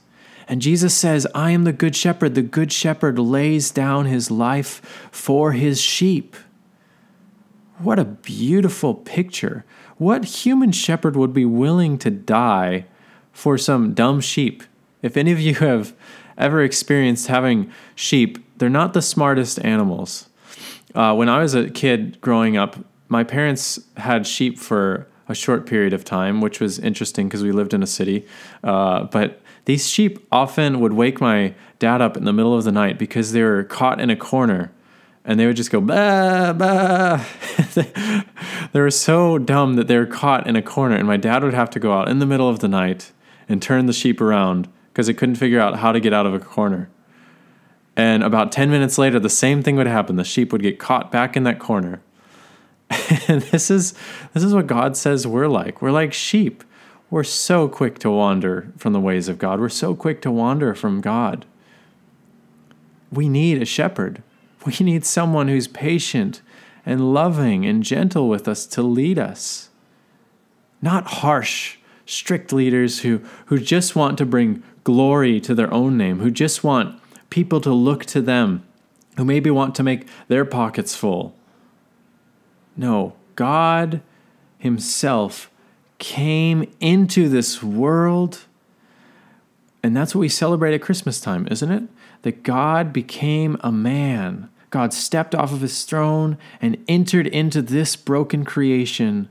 And 0.48 0.60
Jesus 0.60 0.96
says, 0.96 1.28
I 1.36 1.52
am 1.52 1.66
the 1.66 1.72
good 1.72 1.96
shepherd. 1.96 2.34
The 2.34 2.42
good 2.42 2.72
shepherd 2.72 3.20
lays 3.20 3.70
down 3.70 4.06
his 4.06 4.32
life 4.32 5.08
for 5.12 5.52
his 5.52 5.80
sheep. 5.80 6.36
What 7.78 8.00
a 8.00 8.06
beautiful 8.06 8.96
picture. 8.96 9.66
What 10.04 10.26
human 10.26 10.74
shepherd 10.74 11.16
would 11.16 11.34
be 11.34 11.46
willing 11.46 11.98
to 12.00 12.12
die 12.12 12.88
for 13.32 13.58
some 13.58 13.94
dumb 13.94 14.20
sheep? 14.20 14.62
If 15.02 15.16
any 15.16 15.32
of 15.32 15.40
you 15.40 15.56
have 15.56 15.96
ever 16.38 16.62
experienced 16.62 17.28
having 17.28 17.72
sheep, 17.96 18.38
they're 18.58 18.68
not 18.68 18.92
the 18.92 19.02
smartest 19.02 19.64
animals. 19.64 20.28
Uh, 20.94 21.16
when 21.16 21.30
I 21.30 21.42
was 21.42 21.56
a 21.56 21.70
kid 21.70 22.20
growing 22.20 22.58
up, 22.58 22.86
my 23.08 23.24
parents 23.24 23.80
had 23.96 24.28
sheep 24.28 24.60
for 24.60 25.08
a 25.30 25.34
short 25.34 25.66
period 25.66 25.94
of 25.94 26.04
time, 26.04 26.42
which 26.42 26.60
was 26.60 26.80
interesting 26.80 27.30
because 27.30 27.42
we 27.42 27.54
lived 27.54 27.74
in 27.74 27.82
a 27.82 27.88
city. 27.88 28.28
Uh, 28.62 29.06
but 29.06 29.40
these 29.64 29.88
sheep 29.88 30.20
often 30.34 30.82
would 30.82 30.92
wake 30.92 31.22
my 31.22 31.56
dad 31.80 32.02
up 32.02 32.18
in 32.18 32.26
the 32.26 32.34
middle 32.34 32.58
of 32.58 32.66
the 32.66 32.74
night 32.74 33.00
because 33.00 33.32
they 33.32 33.42
were 33.42 33.64
caught 33.64 34.02
in 34.02 34.10
a 34.10 34.18
corner 34.18 34.73
and 35.26 35.40
they 35.40 35.46
would 35.46 35.56
just 35.56 35.72
go 35.72 35.80
bah 35.80 36.54
bah. 36.54 37.24
they 38.74 38.80
were 38.80 38.92
so 38.92 39.38
dumb 39.38 39.76
that 39.76 39.88
they 39.88 39.98
were 39.98 40.06
caught 40.06 40.48
in 40.48 40.56
a 40.56 40.62
corner, 40.62 40.96
and 40.96 41.08
my 41.08 41.18
dad 41.18 41.44
would 41.44 41.54
have 41.54 41.70
to 41.72 41.80
go 41.80 41.94
out 41.94 42.10
in 42.10 42.20
the 42.20 42.26
middle 42.26 42.50
of 42.50 42.60
the 42.60 42.68
night 42.68 43.12
and 43.48 43.62
turn 43.62 43.86
the 43.86 43.94
sheep 43.94 44.22
around 44.22 44.68
because 44.92 45.10
it 45.10 45.16
couldn't 45.16 45.36
figure 45.36 45.60
out 45.60 45.80
how 45.80 45.92
to 45.92 46.00
get 46.00 46.14
out 46.14 46.26
of 46.26 46.34
a 46.34 46.40
corner. 46.40 46.90
And 47.96 48.24
about 48.24 48.52
10 48.52 48.70
minutes 48.72 48.98
later, 48.98 49.20
the 49.20 49.30
same 49.30 49.62
thing 49.62 49.76
would 49.76 49.88
happen. 49.88 50.16
The 50.16 50.24
sheep 50.24 50.52
would 50.52 50.62
get 50.62 50.80
caught 50.80 51.12
back 51.12 51.38
in 51.38 51.44
that 51.44 51.60
corner. 51.60 52.02
and 53.28 53.42
this 53.44 53.70
is 53.70 53.94
this 54.34 54.44
is 54.44 54.54
what 54.54 54.68
God 54.68 54.98
says 54.98 55.26
we're 55.26 55.48
like. 55.48 55.82
We're 55.82 55.92
like 55.92 56.14
sheep. 56.14 56.64
We're 57.10 57.24
so 57.24 57.68
quick 57.68 58.00
to 58.00 58.10
wander 58.10 58.72
from 58.78 58.94
the 58.94 59.00
ways 59.00 59.28
of 59.28 59.38
God. 59.38 59.60
We're 59.60 59.70
so 59.70 59.96
quick 59.96 60.22
to 60.24 60.32
wander 60.32 60.74
from 60.74 61.02
God. 61.02 61.46
We 63.12 63.30
need 63.30 63.62
a 63.62 63.66
shepherd. 63.66 64.24
We 64.66 64.74
need 64.80 65.06
someone 65.06 65.48
who's 65.48 65.68
patient 65.68 66.42
and 66.86 67.14
loving 67.14 67.66
and 67.66 67.84
gentle 67.84 68.30
with 68.30 68.48
us 68.48 68.66
to 68.68 68.82
lead 68.82 69.20
us. 69.20 69.70
Not 70.82 71.06
harsh, 71.06 71.78
strict 72.06 72.52
leaders 72.52 73.02
who, 73.02 73.22
who 73.46 73.60
just 73.60 73.96
want 73.96 74.18
to 74.18 74.26
bring 74.26 74.64
glory 74.84 75.40
to 75.42 75.56
their 75.56 75.74
own 75.74 75.98
name, 75.98 76.20
who 76.20 76.30
just 76.30 76.64
want 76.64 77.02
people 77.30 77.62
to 77.62 77.72
look 77.72 78.06
to 78.06 78.22
them, 78.22 78.66
who 79.18 79.26
maybe 79.26 79.50
want 79.50 79.76
to 79.76 79.84
make 79.84 80.08
their 80.28 80.46
pockets 80.46 80.96
full. 80.96 81.36
No, 82.76 83.14
God 83.36 84.02
Himself 84.58 85.50
came 86.00 86.70
into 86.80 87.30
this 87.30 87.64
world. 87.64 88.42
And 89.82 89.96
that's 89.96 90.14
what 90.14 90.22
we 90.22 90.30
celebrate 90.30 90.74
at 90.74 90.82
Christmas 90.82 91.22
time, 91.22 91.48
isn't 91.50 91.72
it? 91.72 91.84
That 92.24 92.44
God 92.44 92.92
became 92.92 93.58
a 93.62 93.72
man. 93.72 94.50
God 94.70 94.94
stepped 94.94 95.36
off 95.36 95.54
of 95.54 95.62
his 95.62 95.84
throne 95.84 96.38
and 96.60 96.84
entered 96.88 97.28
into 97.28 97.62
this 97.62 97.96
broken 97.96 98.44
creation 98.44 99.30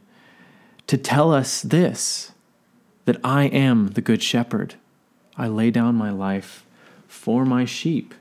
to 0.87 0.96
tell 0.96 1.33
us 1.33 1.62
this 1.62 2.33
that 3.05 3.18
I 3.24 3.44
am 3.44 3.88
the 3.88 4.00
good 4.00 4.22
shepherd. 4.22 4.76
I 5.37 5.48
lay 5.48 5.70
down 5.70 5.96
my 5.96 6.11
life 6.11 6.64
for 7.09 7.44
my 7.44 7.64
sheep. 7.64 8.14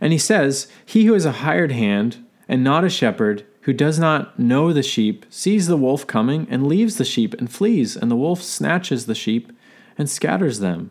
And 0.00 0.12
he 0.12 0.18
says, 0.18 0.68
He 0.86 1.04
who 1.04 1.14
is 1.14 1.24
a 1.24 1.32
hired 1.32 1.72
hand 1.72 2.24
and 2.48 2.64
not 2.64 2.84
a 2.84 2.90
shepherd, 2.90 3.44
who 3.62 3.72
does 3.72 3.98
not 3.98 4.38
know 4.38 4.72
the 4.72 4.82
sheep, 4.82 5.26
sees 5.28 5.66
the 5.66 5.76
wolf 5.76 6.06
coming 6.06 6.46
and 6.50 6.66
leaves 6.66 6.96
the 6.96 7.04
sheep 7.04 7.34
and 7.34 7.52
flees, 7.52 7.96
and 7.96 8.10
the 8.10 8.16
wolf 8.16 8.42
snatches 8.42 9.06
the 9.06 9.14
sheep 9.14 9.52
and 9.98 10.08
scatters 10.08 10.60
them. 10.60 10.90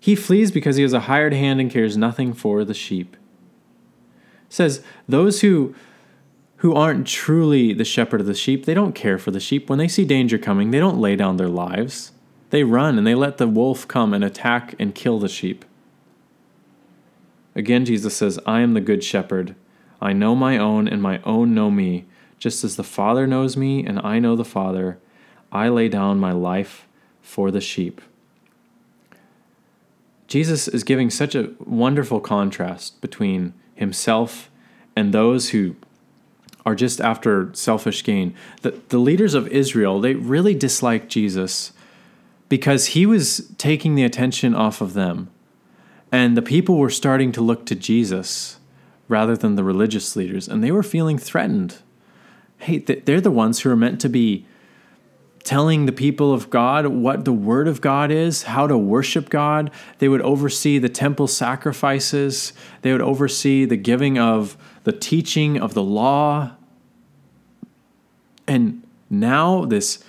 He 0.00 0.14
flees 0.14 0.50
because 0.50 0.76
he 0.76 0.84
is 0.84 0.92
a 0.92 1.00
hired 1.00 1.32
hand 1.32 1.60
and 1.60 1.70
cares 1.70 1.96
nothing 1.96 2.32
for 2.32 2.64
the 2.64 2.74
sheep. 2.74 3.16
It 4.46 4.52
says, 4.52 4.82
Those 5.08 5.40
who 5.40 5.74
who 6.58 6.74
aren't 6.74 7.06
truly 7.06 7.72
the 7.72 7.84
shepherd 7.84 8.20
of 8.20 8.26
the 8.26 8.34
sheep, 8.34 8.66
they 8.66 8.74
don't 8.74 8.94
care 8.94 9.16
for 9.16 9.30
the 9.30 9.38
sheep. 9.38 9.70
When 9.70 9.78
they 9.78 9.86
see 9.86 10.04
danger 10.04 10.38
coming, 10.38 10.72
they 10.72 10.80
don't 10.80 10.98
lay 10.98 11.14
down 11.14 11.36
their 11.36 11.48
lives. 11.48 12.10
They 12.50 12.64
run 12.64 12.98
and 12.98 13.06
they 13.06 13.14
let 13.14 13.38
the 13.38 13.46
wolf 13.46 13.86
come 13.86 14.12
and 14.12 14.24
attack 14.24 14.74
and 14.78 14.94
kill 14.94 15.20
the 15.20 15.28
sheep. 15.28 15.64
Again, 17.54 17.84
Jesus 17.84 18.16
says, 18.16 18.40
I 18.44 18.60
am 18.60 18.74
the 18.74 18.80
good 18.80 19.04
shepherd. 19.04 19.54
I 20.00 20.12
know 20.12 20.34
my 20.34 20.58
own, 20.58 20.88
and 20.88 21.02
my 21.02 21.20
own 21.22 21.54
know 21.54 21.70
me, 21.70 22.06
just 22.38 22.62
as 22.64 22.76
the 22.76 22.84
Father 22.84 23.26
knows 23.26 23.56
me, 23.56 23.84
and 23.84 24.00
I 24.00 24.18
know 24.18 24.36
the 24.36 24.44
Father. 24.44 24.98
I 25.50 25.68
lay 25.68 25.88
down 25.88 26.18
my 26.20 26.32
life 26.32 26.86
for 27.20 27.50
the 27.50 27.60
sheep. 27.60 28.00
Jesus 30.28 30.68
is 30.68 30.84
giving 30.84 31.10
such 31.10 31.34
a 31.34 31.50
wonderful 31.58 32.20
contrast 32.20 33.00
between 33.00 33.54
himself 33.74 34.50
and 34.94 35.12
those 35.12 35.50
who 35.50 35.74
are 36.66 36.74
just 36.74 37.00
after 37.00 37.50
selfish 37.54 38.04
gain. 38.04 38.34
The, 38.60 38.78
the 38.90 38.98
leaders 38.98 39.32
of 39.32 39.48
Israel, 39.48 40.00
they 40.00 40.14
really 40.14 40.54
disliked 40.54 41.08
Jesus 41.08 41.72
because 42.50 42.86
he 42.86 43.06
was 43.06 43.50
taking 43.56 43.94
the 43.94 44.04
attention 44.04 44.54
off 44.54 44.80
of 44.80 44.92
them. 44.92 45.30
And 46.12 46.36
the 46.36 46.42
people 46.42 46.76
were 46.76 46.90
starting 46.90 47.32
to 47.32 47.40
look 47.40 47.64
to 47.66 47.74
Jesus 47.74 48.58
rather 49.08 49.36
than 49.36 49.56
the 49.56 49.64
religious 49.64 50.14
leaders, 50.16 50.48
and 50.48 50.62
they 50.62 50.70
were 50.70 50.82
feeling 50.82 51.16
threatened. 51.18 51.76
Hey, 52.58 52.78
they're 52.78 53.20
the 53.20 53.30
ones 53.30 53.60
who 53.60 53.70
are 53.70 53.76
meant 53.76 54.00
to 54.02 54.08
be 54.08 54.46
telling 55.48 55.86
the 55.86 55.92
people 55.92 56.34
of 56.34 56.50
God 56.50 56.86
what 56.88 57.24
the 57.24 57.32
Word 57.32 57.68
of 57.68 57.80
God 57.80 58.10
is, 58.10 58.42
how 58.42 58.66
to 58.66 58.76
worship 58.76 59.30
God. 59.30 59.70
They 59.96 60.06
would 60.06 60.20
oversee 60.20 60.76
the 60.76 60.90
temple 60.90 61.26
sacrifices, 61.26 62.52
they 62.82 62.92
would 62.92 63.00
oversee 63.00 63.64
the 63.64 63.78
giving 63.78 64.18
of 64.18 64.58
the 64.84 64.92
teaching 64.92 65.58
of 65.58 65.72
the 65.72 65.82
law. 65.82 66.52
And 68.46 68.86
now 69.08 69.64
this 69.64 70.04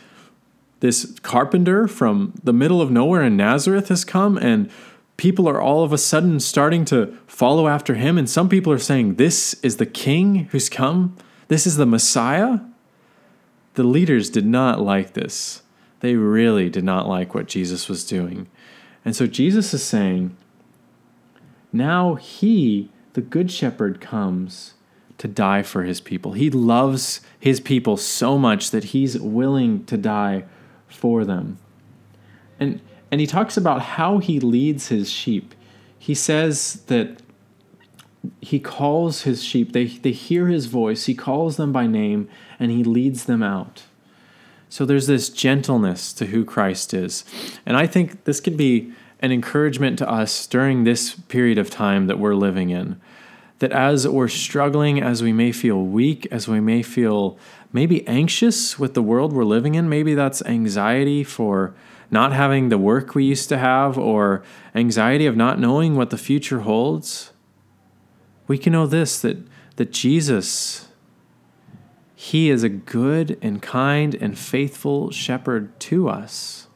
this 0.81 1.17
carpenter 1.21 1.87
from 1.87 2.33
the 2.43 2.53
middle 2.53 2.81
of 2.81 2.91
nowhere 2.91 3.23
in 3.23 3.37
Nazareth 3.37 3.87
has 3.87 4.03
come 4.03 4.37
and 4.37 4.69
people 5.15 5.47
are 5.47 5.61
all 5.61 5.85
of 5.85 5.93
a 5.93 5.97
sudden 5.97 6.41
starting 6.41 6.83
to 6.85 7.17
follow 7.27 7.69
after 7.69 7.95
him. 7.95 8.17
And 8.17 8.29
some 8.29 8.49
people 8.49 8.73
are 8.73 8.77
saying, 8.77 9.15
This 9.15 9.53
is 9.63 9.77
the 9.77 9.85
king 9.85 10.49
who's 10.51 10.67
come, 10.67 11.15
this 11.47 11.65
is 11.65 11.77
the 11.77 11.85
Messiah. 11.85 12.59
The 13.79 13.85
leaders 13.85 14.29
did 14.29 14.45
not 14.45 14.81
like 14.81 15.13
this. 15.13 15.61
They 16.01 16.15
really 16.15 16.69
did 16.69 16.83
not 16.83 17.07
like 17.07 17.33
what 17.33 17.47
Jesus 17.47 17.87
was 17.87 18.03
doing. 18.03 18.49
And 19.05 19.15
so 19.15 19.25
Jesus 19.25 19.73
is 19.73 19.81
saying, 19.81 20.35
Now 21.71 22.15
he, 22.15 22.91
the 23.13 23.21
Good 23.21 23.49
Shepherd, 23.49 24.01
comes 24.01 24.73
to 25.17 25.29
die 25.29 25.63
for 25.63 25.83
his 25.83 26.01
people. 26.01 26.33
He 26.33 26.49
loves 26.49 27.21
his 27.39 27.61
people 27.61 27.95
so 27.95 28.37
much 28.37 28.71
that 28.71 28.83
he's 28.83 29.17
willing 29.17 29.85
to 29.85 29.95
die 29.95 30.43
for 30.89 31.23
them. 31.23 31.57
And 32.59 32.81
and 33.09 33.21
he 33.21 33.27
talks 33.27 33.55
about 33.55 33.81
how 33.81 34.17
he 34.17 34.41
leads 34.41 34.89
his 34.89 35.09
sheep. 35.09 35.55
He 35.97 36.15
says 36.15 36.83
that 36.87 37.21
he 38.41 38.59
calls 38.59 39.23
his 39.23 39.43
sheep, 39.43 39.71
they, 39.71 39.85
they 39.85 40.11
hear 40.11 40.47
his 40.47 40.65
voice, 40.65 41.05
he 41.05 41.15
calls 41.15 41.57
them 41.57 41.71
by 41.71 41.87
name, 41.87 42.27
and 42.59 42.71
he 42.71 42.83
leads 42.83 43.25
them 43.25 43.41
out. 43.41 43.83
So 44.69 44.85
there's 44.85 45.07
this 45.07 45.29
gentleness 45.29 46.13
to 46.13 46.27
who 46.27 46.45
Christ 46.45 46.93
is. 46.93 47.25
And 47.65 47.75
I 47.75 47.87
think 47.87 48.25
this 48.25 48.39
could 48.39 48.57
be 48.57 48.93
an 49.19 49.31
encouragement 49.31 49.97
to 49.99 50.09
us 50.09 50.45
during 50.47 50.83
this 50.83 51.15
period 51.15 51.57
of 51.57 51.69
time 51.69 52.07
that 52.07 52.19
we're 52.19 52.35
living 52.35 52.69
in. 52.69 52.99
That 53.59 53.71
as 53.71 54.07
we're 54.07 54.29
struggling, 54.29 55.01
as 55.01 55.21
we 55.21 55.33
may 55.33 55.51
feel 55.51 55.81
weak, 55.81 56.27
as 56.31 56.47
we 56.47 56.59
may 56.59 56.81
feel 56.81 57.37
maybe 57.73 58.07
anxious 58.07 58.79
with 58.79 58.93
the 58.93 59.01
world 59.01 59.33
we're 59.33 59.43
living 59.43 59.75
in, 59.75 59.89
maybe 59.89 60.13
that's 60.13 60.41
anxiety 60.43 61.23
for 61.23 61.73
not 62.11 62.31
having 62.31 62.69
the 62.69 62.77
work 62.77 63.15
we 63.15 63.25
used 63.25 63.49
to 63.49 63.57
have 63.57 63.97
or 63.97 64.43
anxiety 64.73 65.25
of 65.25 65.35
not 65.35 65.59
knowing 65.59 65.95
what 65.95 66.09
the 66.09 66.17
future 66.17 66.61
holds, 66.61 67.31
we 68.49 68.57
can 68.57 68.73
know 68.73 68.87
this 68.87 69.21
that, 69.21 69.37
that 69.75 69.91
Jesus, 69.91 70.87
He 72.15 72.49
is 72.49 72.63
a 72.63 72.69
good 72.69 73.37
and 73.43 73.61
kind 73.61 74.15
and 74.15 74.37
faithful 74.37 75.11
shepherd 75.11 75.79
to 75.81 76.09
us. 76.09 76.67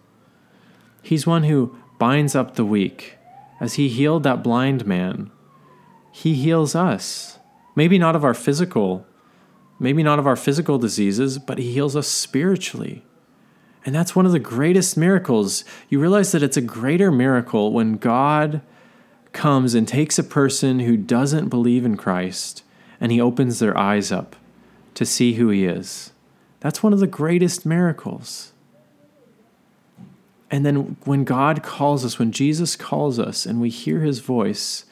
He's 1.02 1.26
one 1.26 1.46
who 1.46 1.76
binds 1.98 2.36
up 2.36 2.56
the 2.56 2.64
weak. 2.64 3.18
As 3.60 3.74
He 3.74 3.90
healed 3.90 4.22
that 4.22 4.44
blind 4.44 4.86
man, 4.86 5.32
He 6.12 6.36
heals 6.36 6.76
us. 6.76 7.40
Maybe 7.76 7.98
not 7.98 8.16
of 8.16 8.24
our 8.24 8.36
physical, 8.36 9.08
maybe 9.80 10.04
not 10.04 10.20
of 10.20 10.28
our 10.28 10.36
physical 10.36 10.78
diseases, 10.78 11.40
but 11.40 11.58
He 11.58 11.74
heals 11.74 11.96
us 11.96 12.08
spiritually. 12.08 13.04
And 13.84 13.96
that's 13.96 14.16
one 14.16 14.28
of 14.28 14.32
the 14.32 14.38
greatest 14.38 14.96
miracles. 14.96 15.66
You 15.90 16.00
realize 16.00 16.34
that 16.34 16.44
it's 16.44 16.56
a 16.56 16.62
greater 16.62 17.12
miracle 17.12 17.74
when 17.74 17.98
God 17.98 18.62
comes 19.34 19.74
and 19.74 19.88
takes 19.88 20.17
a 20.17 20.24
person 20.24 20.80
who 20.80 20.96
doesn't 20.96 21.50
believe 21.50 21.86
in 21.86 21.98
Christ 21.98 22.63
and 23.02 23.12
he 23.12 23.19
opens 23.19 23.60
their 23.60 23.78
eyes 23.78 24.12
up 24.12 24.36
to 24.93 25.06
see 25.06 25.34
who 25.34 25.50
he 25.50 25.65
is. 25.65 26.12
That's 26.60 26.82
one 26.82 26.93
of 26.93 27.00
the 27.00 27.08
greatest 27.08 27.65
miracles. 27.65 28.54
And 30.50 30.65
then 30.65 30.98
when 31.04 31.24
God 31.24 31.63
calls 31.63 32.06
us, 32.06 32.19
when 32.19 32.32
Jesus 32.32 32.76
calls 32.76 33.19
us 33.19 33.46
and 33.46 33.60
we 33.60 33.69
hear 33.69 34.02
his 34.02 34.19
voice, 34.19 34.86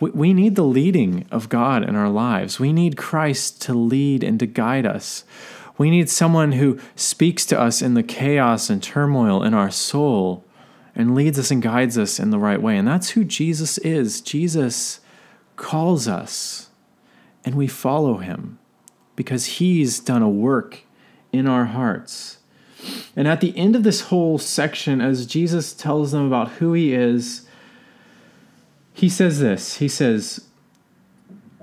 we, 0.00 0.32
need 0.32 0.56
the 0.56 0.64
leading 0.64 1.26
of 1.30 1.48
God 1.48 1.88
in 1.88 1.94
our 1.94 2.08
lives. 2.08 2.58
We 2.58 2.72
need 2.72 2.96
Christ 2.96 3.62
to 3.62 3.74
lead 3.74 4.24
and 4.24 4.40
to 4.40 4.46
guide 4.46 4.86
us. 4.86 5.24
We 5.78 5.90
need 5.90 6.10
someone 6.10 6.52
who 6.52 6.78
speaks 6.96 7.46
to 7.46 7.60
us 7.60 7.80
in 7.80 7.94
the 7.94 8.02
chaos 8.02 8.70
and 8.70 8.82
turmoil 8.82 9.42
in 9.42 9.54
our 9.54 9.70
soul 9.70 10.43
and 10.94 11.14
leads 11.14 11.38
us 11.38 11.50
and 11.50 11.62
guides 11.62 11.98
us 11.98 12.20
in 12.20 12.30
the 12.30 12.38
right 12.38 12.62
way. 12.62 12.76
And 12.76 12.86
that's 12.86 13.10
who 13.10 13.24
Jesus 13.24 13.78
is. 13.78 14.20
Jesus 14.20 15.00
calls 15.56 16.06
us 16.08 16.70
and 17.44 17.54
we 17.54 17.66
follow 17.66 18.18
him. 18.18 18.58
because 19.16 19.46
he's 19.46 20.00
done 20.00 20.22
a 20.22 20.28
work 20.28 20.80
in 21.32 21.46
our 21.46 21.66
hearts. 21.66 22.38
And 23.16 23.28
at 23.28 23.40
the 23.40 23.56
end 23.56 23.76
of 23.76 23.82
this 23.82 24.02
whole 24.02 24.38
section, 24.38 25.00
as 25.00 25.26
Jesus 25.26 25.72
tells 25.72 26.12
them 26.12 26.26
about 26.26 26.52
who 26.52 26.72
he 26.72 26.92
is, 26.92 27.46
he 28.92 29.08
says 29.08 29.40
this 29.40 29.76
He 29.76 29.88
says, 29.88 30.48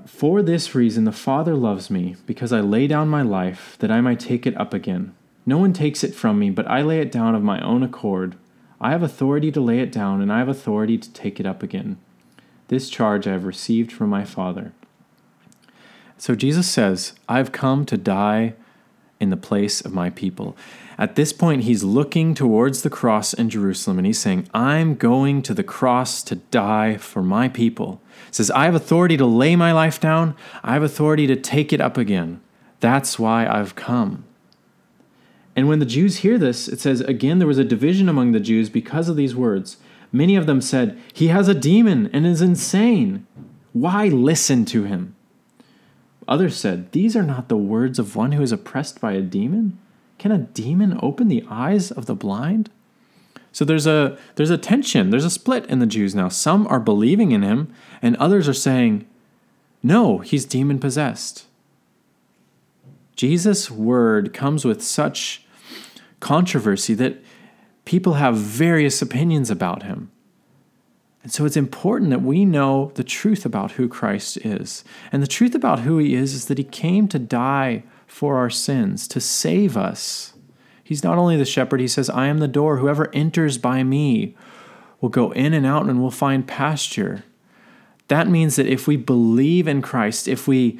For 0.05 0.41
this 0.41 0.73
reason 0.75 1.03
the 1.03 1.11
Father 1.11 1.55
loves 1.55 1.89
me, 1.89 2.15
because 2.25 2.51
I 2.51 2.61
lay 2.61 2.87
down 2.87 3.07
my 3.07 3.21
life 3.21 3.75
that 3.79 3.91
I 3.91 4.01
might 4.01 4.19
take 4.19 4.47
it 4.47 4.57
up 4.57 4.73
again. 4.73 5.13
No 5.45 5.57
one 5.57 5.73
takes 5.73 6.03
it 6.03 6.15
from 6.15 6.39
me, 6.39 6.49
but 6.49 6.67
I 6.67 6.81
lay 6.81 6.99
it 6.99 7.11
down 7.11 7.35
of 7.35 7.43
my 7.43 7.59
own 7.61 7.83
accord. 7.83 8.35
I 8.81 8.91
have 8.91 9.03
authority 9.03 9.51
to 9.51 9.61
lay 9.61 9.79
it 9.79 9.91
down, 9.91 10.21
and 10.21 10.33
I 10.33 10.39
have 10.39 10.49
authority 10.49 10.97
to 10.97 11.13
take 11.13 11.39
it 11.39 11.45
up 11.45 11.61
again. 11.61 11.97
This 12.67 12.89
charge 12.89 13.27
I 13.27 13.33
have 13.33 13.45
received 13.45 13.91
from 13.91 14.09
my 14.09 14.25
Father. 14.25 14.73
So 16.17 16.35
Jesus 16.35 16.67
says, 16.67 17.13
I've 17.29 17.51
come 17.51 17.85
to 17.85 17.95
die 17.95 18.55
in 19.19 19.29
the 19.29 19.37
place 19.37 19.81
of 19.81 19.93
my 19.93 20.09
people. 20.09 20.57
At 20.97 21.15
this 21.15 21.31
point, 21.31 21.63
he's 21.63 21.83
looking 21.83 22.33
towards 22.33 22.81
the 22.81 22.89
cross 22.89 23.33
in 23.33 23.49
Jerusalem 23.49 23.97
and 23.99 24.05
he's 24.05 24.19
saying, 24.19 24.47
I'm 24.53 24.95
going 24.95 25.41
to 25.43 25.53
the 25.53 25.63
cross 25.63 26.23
to 26.23 26.35
die 26.35 26.97
for 26.97 27.21
my 27.21 27.49
people. 27.49 28.01
He 28.27 28.33
says, 28.33 28.51
I 28.51 28.65
have 28.65 28.75
authority 28.75 29.17
to 29.17 29.25
lay 29.25 29.55
my 29.55 29.71
life 29.71 29.99
down, 29.99 30.35
I 30.63 30.73
have 30.73 30.83
authority 30.83 31.27
to 31.27 31.35
take 31.35 31.71
it 31.71 31.81
up 31.81 31.97
again. 31.97 32.41
That's 32.79 33.19
why 33.19 33.47
I've 33.47 33.75
come. 33.75 34.25
And 35.55 35.67
when 35.67 35.79
the 35.79 35.85
Jews 35.85 36.17
hear 36.17 36.37
this, 36.37 36.67
it 36.67 36.79
says, 36.79 37.01
again, 37.01 37.39
there 37.39 37.47
was 37.47 37.57
a 37.57 37.65
division 37.65 38.07
among 38.07 38.31
the 38.31 38.39
Jews 38.39 38.69
because 38.69 39.09
of 39.09 39.15
these 39.15 39.35
words. 39.35 39.77
Many 40.11 40.35
of 40.35 40.45
them 40.45 40.61
said, 40.61 40.97
He 41.13 41.27
has 41.27 41.47
a 41.47 41.53
demon 41.53 42.09
and 42.13 42.25
is 42.25 42.41
insane. 42.41 43.25
Why 43.73 44.07
listen 44.07 44.65
to 44.65 44.83
him? 44.83 45.15
Others 46.27 46.57
said, 46.57 46.91
These 46.91 47.15
are 47.15 47.23
not 47.23 47.49
the 47.49 47.57
words 47.57 47.99
of 47.99 48.15
one 48.15 48.33
who 48.33 48.41
is 48.41 48.51
oppressed 48.51 49.01
by 49.01 49.13
a 49.13 49.21
demon. 49.21 49.77
Can 50.17 50.31
a 50.31 50.37
demon 50.37 50.99
open 51.01 51.27
the 51.27 51.45
eyes 51.49 51.91
of 51.91 52.05
the 52.05 52.15
blind? 52.15 52.69
So 53.51 53.65
there's 53.65 53.87
a 53.87 54.17
there's 54.35 54.49
a 54.49 54.57
tension, 54.57 55.09
there's 55.09 55.25
a 55.25 55.29
split 55.29 55.65
in 55.65 55.79
the 55.79 55.85
Jews 55.85 56.15
now. 56.15 56.29
Some 56.29 56.67
are 56.67 56.79
believing 56.79 57.31
in 57.31 57.41
him, 57.41 57.73
and 58.01 58.15
others 58.15 58.47
are 58.47 58.53
saying, 58.53 59.05
No, 59.83 60.19
he's 60.19 60.45
demon 60.45 60.79
possessed. 60.79 61.47
Jesus' 63.21 63.69
word 63.69 64.33
comes 64.33 64.65
with 64.65 64.81
such 64.81 65.45
controversy 66.19 66.95
that 66.95 67.23
people 67.85 68.15
have 68.15 68.35
various 68.35 68.99
opinions 68.99 69.51
about 69.51 69.83
him. 69.83 70.09
And 71.21 71.31
so 71.31 71.45
it's 71.45 71.55
important 71.55 72.09
that 72.09 72.23
we 72.23 72.45
know 72.45 72.91
the 72.95 73.03
truth 73.03 73.45
about 73.45 73.73
who 73.73 73.87
Christ 73.87 74.37
is. 74.37 74.83
And 75.11 75.21
the 75.21 75.27
truth 75.27 75.53
about 75.53 75.81
who 75.81 75.99
he 75.99 76.15
is 76.15 76.33
is 76.33 76.45
that 76.45 76.57
he 76.57 76.63
came 76.63 77.07
to 77.09 77.19
die 77.19 77.83
for 78.07 78.37
our 78.37 78.49
sins, 78.49 79.07
to 79.09 79.21
save 79.21 79.77
us. 79.77 80.33
He's 80.83 81.03
not 81.03 81.19
only 81.19 81.37
the 81.37 81.45
shepherd, 81.45 81.79
he 81.79 81.87
says, 81.87 82.09
I 82.09 82.25
am 82.25 82.39
the 82.39 82.47
door. 82.47 82.77
Whoever 82.77 83.13
enters 83.13 83.59
by 83.59 83.83
me 83.83 84.35
will 84.99 85.09
go 85.09 85.29
in 85.33 85.53
and 85.53 85.67
out 85.67 85.87
and 85.87 86.01
will 86.01 86.09
find 86.09 86.47
pasture. 86.47 87.23
That 88.07 88.27
means 88.27 88.55
that 88.55 88.65
if 88.65 88.87
we 88.87 88.97
believe 88.97 89.67
in 89.67 89.83
Christ, 89.83 90.27
if 90.27 90.47
we 90.47 90.79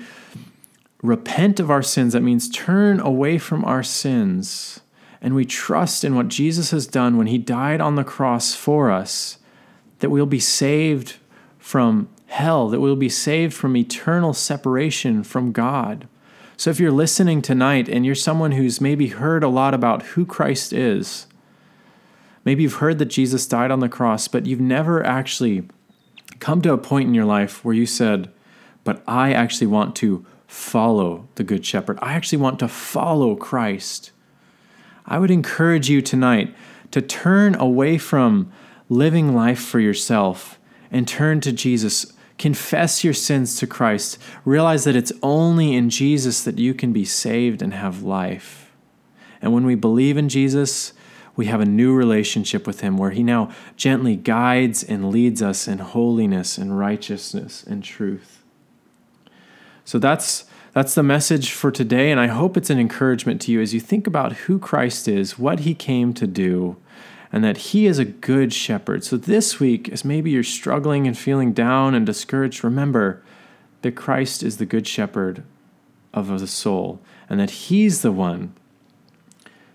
repent 1.01 1.59
of 1.59 1.71
our 1.71 1.81
sins, 1.81 2.13
that 2.13 2.21
means 2.21 2.49
turn 2.49 2.99
away 2.99 3.37
from 3.37 3.65
our 3.65 3.83
sins, 3.83 4.81
and 5.21 5.35
we 5.35 5.45
trust 5.45 6.03
in 6.03 6.15
what 6.15 6.27
Jesus 6.27 6.71
has 6.71 6.87
done 6.87 7.17
when 7.17 7.27
he 7.27 7.37
died 7.37 7.81
on 7.81 7.95
the 7.95 8.03
cross 8.03 8.53
for 8.53 8.91
us 8.91 9.37
that 9.99 10.09
we'll 10.09 10.25
be 10.25 10.39
saved 10.39 11.17
from 11.59 12.09
hell, 12.27 12.69
that 12.69 12.79
we'll 12.79 12.95
be 12.95 13.09
saved 13.09 13.53
from 13.53 13.77
eternal 13.77 14.33
separation 14.33 15.23
from 15.23 15.51
God. 15.51 16.07
So 16.57 16.69
if 16.69 16.79
you're 16.79 16.91
listening 16.91 17.41
tonight 17.41 17.89
and 17.89 18.05
you're 18.05 18.15
someone 18.15 18.53
who's 18.53 18.81
maybe 18.81 19.07
heard 19.07 19.43
a 19.43 19.47
lot 19.47 19.73
about 19.73 20.03
who 20.03 20.25
Christ 20.25 20.73
is, 20.73 21.27
maybe 22.45 22.63
you've 22.63 22.75
heard 22.75 22.99
that 22.99 23.05
Jesus 23.05 23.47
died 23.47 23.71
on 23.71 23.79
the 23.79 23.89
cross, 23.89 24.27
but 24.27 24.45
you've 24.45 24.61
never 24.61 25.03
actually 25.03 25.63
come 26.39 26.61
to 26.61 26.73
a 26.73 26.77
point 26.77 27.07
in 27.07 27.13
your 27.13 27.25
life 27.25 27.65
where 27.65 27.75
you 27.75 27.85
said, 27.85 28.31
But 28.83 29.03
I 29.07 29.33
actually 29.33 29.67
want 29.67 29.95
to 29.97 30.25
follow 30.51 31.25
the 31.35 31.45
Good 31.45 31.65
Shepherd. 31.65 31.97
I 32.01 32.11
actually 32.11 32.39
want 32.39 32.59
to 32.59 32.67
follow 32.67 33.37
Christ. 33.37 34.11
I 35.05 35.17
would 35.17 35.31
encourage 35.31 35.89
you 35.89 36.01
tonight 36.01 36.53
to 36.91 37.01
turn 37.01 37.55
away 37.55 37.97
from 37.97 38.51
living 38.89 39.33
life 39.33 39.61
for 39.61 39.79
yourself 39.79 40.59
and 40.91 41.07
turn 41.07 41.39
to 41.39 41.53
Jesus. 41.53 42.11
Confess 42.37 43.01
your 43.01 43.13
sins 43.13 43.55
to 43.59 43.65
Christ. 43.65 44.17
Realize 44.43 44.83
that 44.83 44.95
it's 44.97 45.13
only 45.23 45.73
in 45.73 45.89
Jesus 45.89 46.43
that 46.43 46.59
you 46.59 46.73
can 46.73 46.91
be 46.91 47.05
saved 47.05 47.61
and 47.61 47.73
have 47.73 48.03
life. 48.03 48.73
And 49.41 49.53
when 49.53 49.65
we 49.65 49.75
believe 49.75 50.17
in 50.17 50.27
Jesus, 50.27 50.91
we 51.37 51.45
have 51.45 51.61
a 51.61 51.65
new 51.65 51.95
relationship 51.95 52.67
with 52.67 52.81
Him 52.81 52.97
where 52.97 53.11
He 53.11 53.23
now 53.23 53.51
gently 53.77 54.17
guides 54.17 54.83
and 54.83 55.11
leads 55.11 55.41
us 55.41 55.65
in 55.65 55.77
holiness 55.77 56.57
and 56.57 56.77
righteousness 56.77 57.63
and 57.63 57.81
truth. 57.81 58.40
So 59.85 59.99
that's 59.99 60.45
that's 60.73 60.95
the 60.95 61.03
message 61.03 61.51
for 61.51 61.69
today, 61.69 62.11
and 62.11 62.19
I 62.19 62.27
hope 62.27 62.55
it's 62.55 62.69
an 62.69 62.79
encouragement 62.79 63.41
to 63.41 63.51
you 63.51 63.61
as 63.61 63.73
you 63.73 63.81
think 63.81 64.07
about 64.07 64.33
who 64.33 64.57
Christ 64.57 65.07
is, 65.07 65.37
what 65.37 65.61
He 65.61 65.73
came 65.73 66.13
to 66.13 66.25
do, 66.25 66.77
and 67.29 67.43
that 67.43 67.57
He 67.57 67.87
is 67.87 67.99
a 67.99 68.05
good 68.05 68.53
shepherd. 68.53 69.03
So 69.03 69.17
this 69.17 69.59
week, 69.59 69.89
as 69.89 70.05
maybe 70.05 70.31
you're 70.31 70.43
struggling 70.43 71.07
and 71.07 71.17
feeling 71.17 71.51
down 71.51 71.93
and 71.93 72.05
discouraged, 72.05 72.63
remember 72.63 73.21
that 73.81 73.97
Christ 73.97 74.43
is 74.43 74.57
the 74.57 74.65
good 74.65 74.87
shepherd 74.87 75.43
of 76.13 76.27
the 76.39 76.47
soul, 76.47 77.01
and 77.29 77.37
that 77.37 77.49
He's 77.51 78.01
the 78.01 78.13
one 78.13 78.53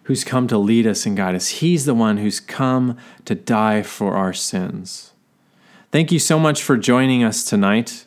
who's 0.04 0.24
come 0.24 0.48
to 0.48 0.56
lead 0.56 0.86
us 0.86 1.04
and 1.04 1.16
guide 1.16 1.34
us. 1.34 1.48
He's 1.48 1.84
the 1.84 1.94
one 1.94 2.18
who's 2.18 2.40
come 2.40 2.96
to 3.26 3.34
die 3.34 3.82
for 3.82 4.14
our 4.14 4.32
sins. 4.32 5.12
Thank 5.90 6.10
you 6.10 6.18
so 6.18 6.38
much 6.38 6.62
for 6.62 6.76
joining 6.76 7.22
us 7.22 7.44
tonight. 7.44 8.05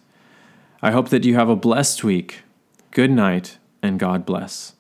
I 0.82 0.92
hope 0.92 1.10
that 1.10 1.26
you 1.26 1.36
have 1.36 1.50
a 1.50 1.58
blessed 1.58 2.06
week. 2.06 2.44
Good 2.92 3.12
night, 3.12 3.58
and 3.84 4.00
God 4.00 4.26
bless. 4.26 4.76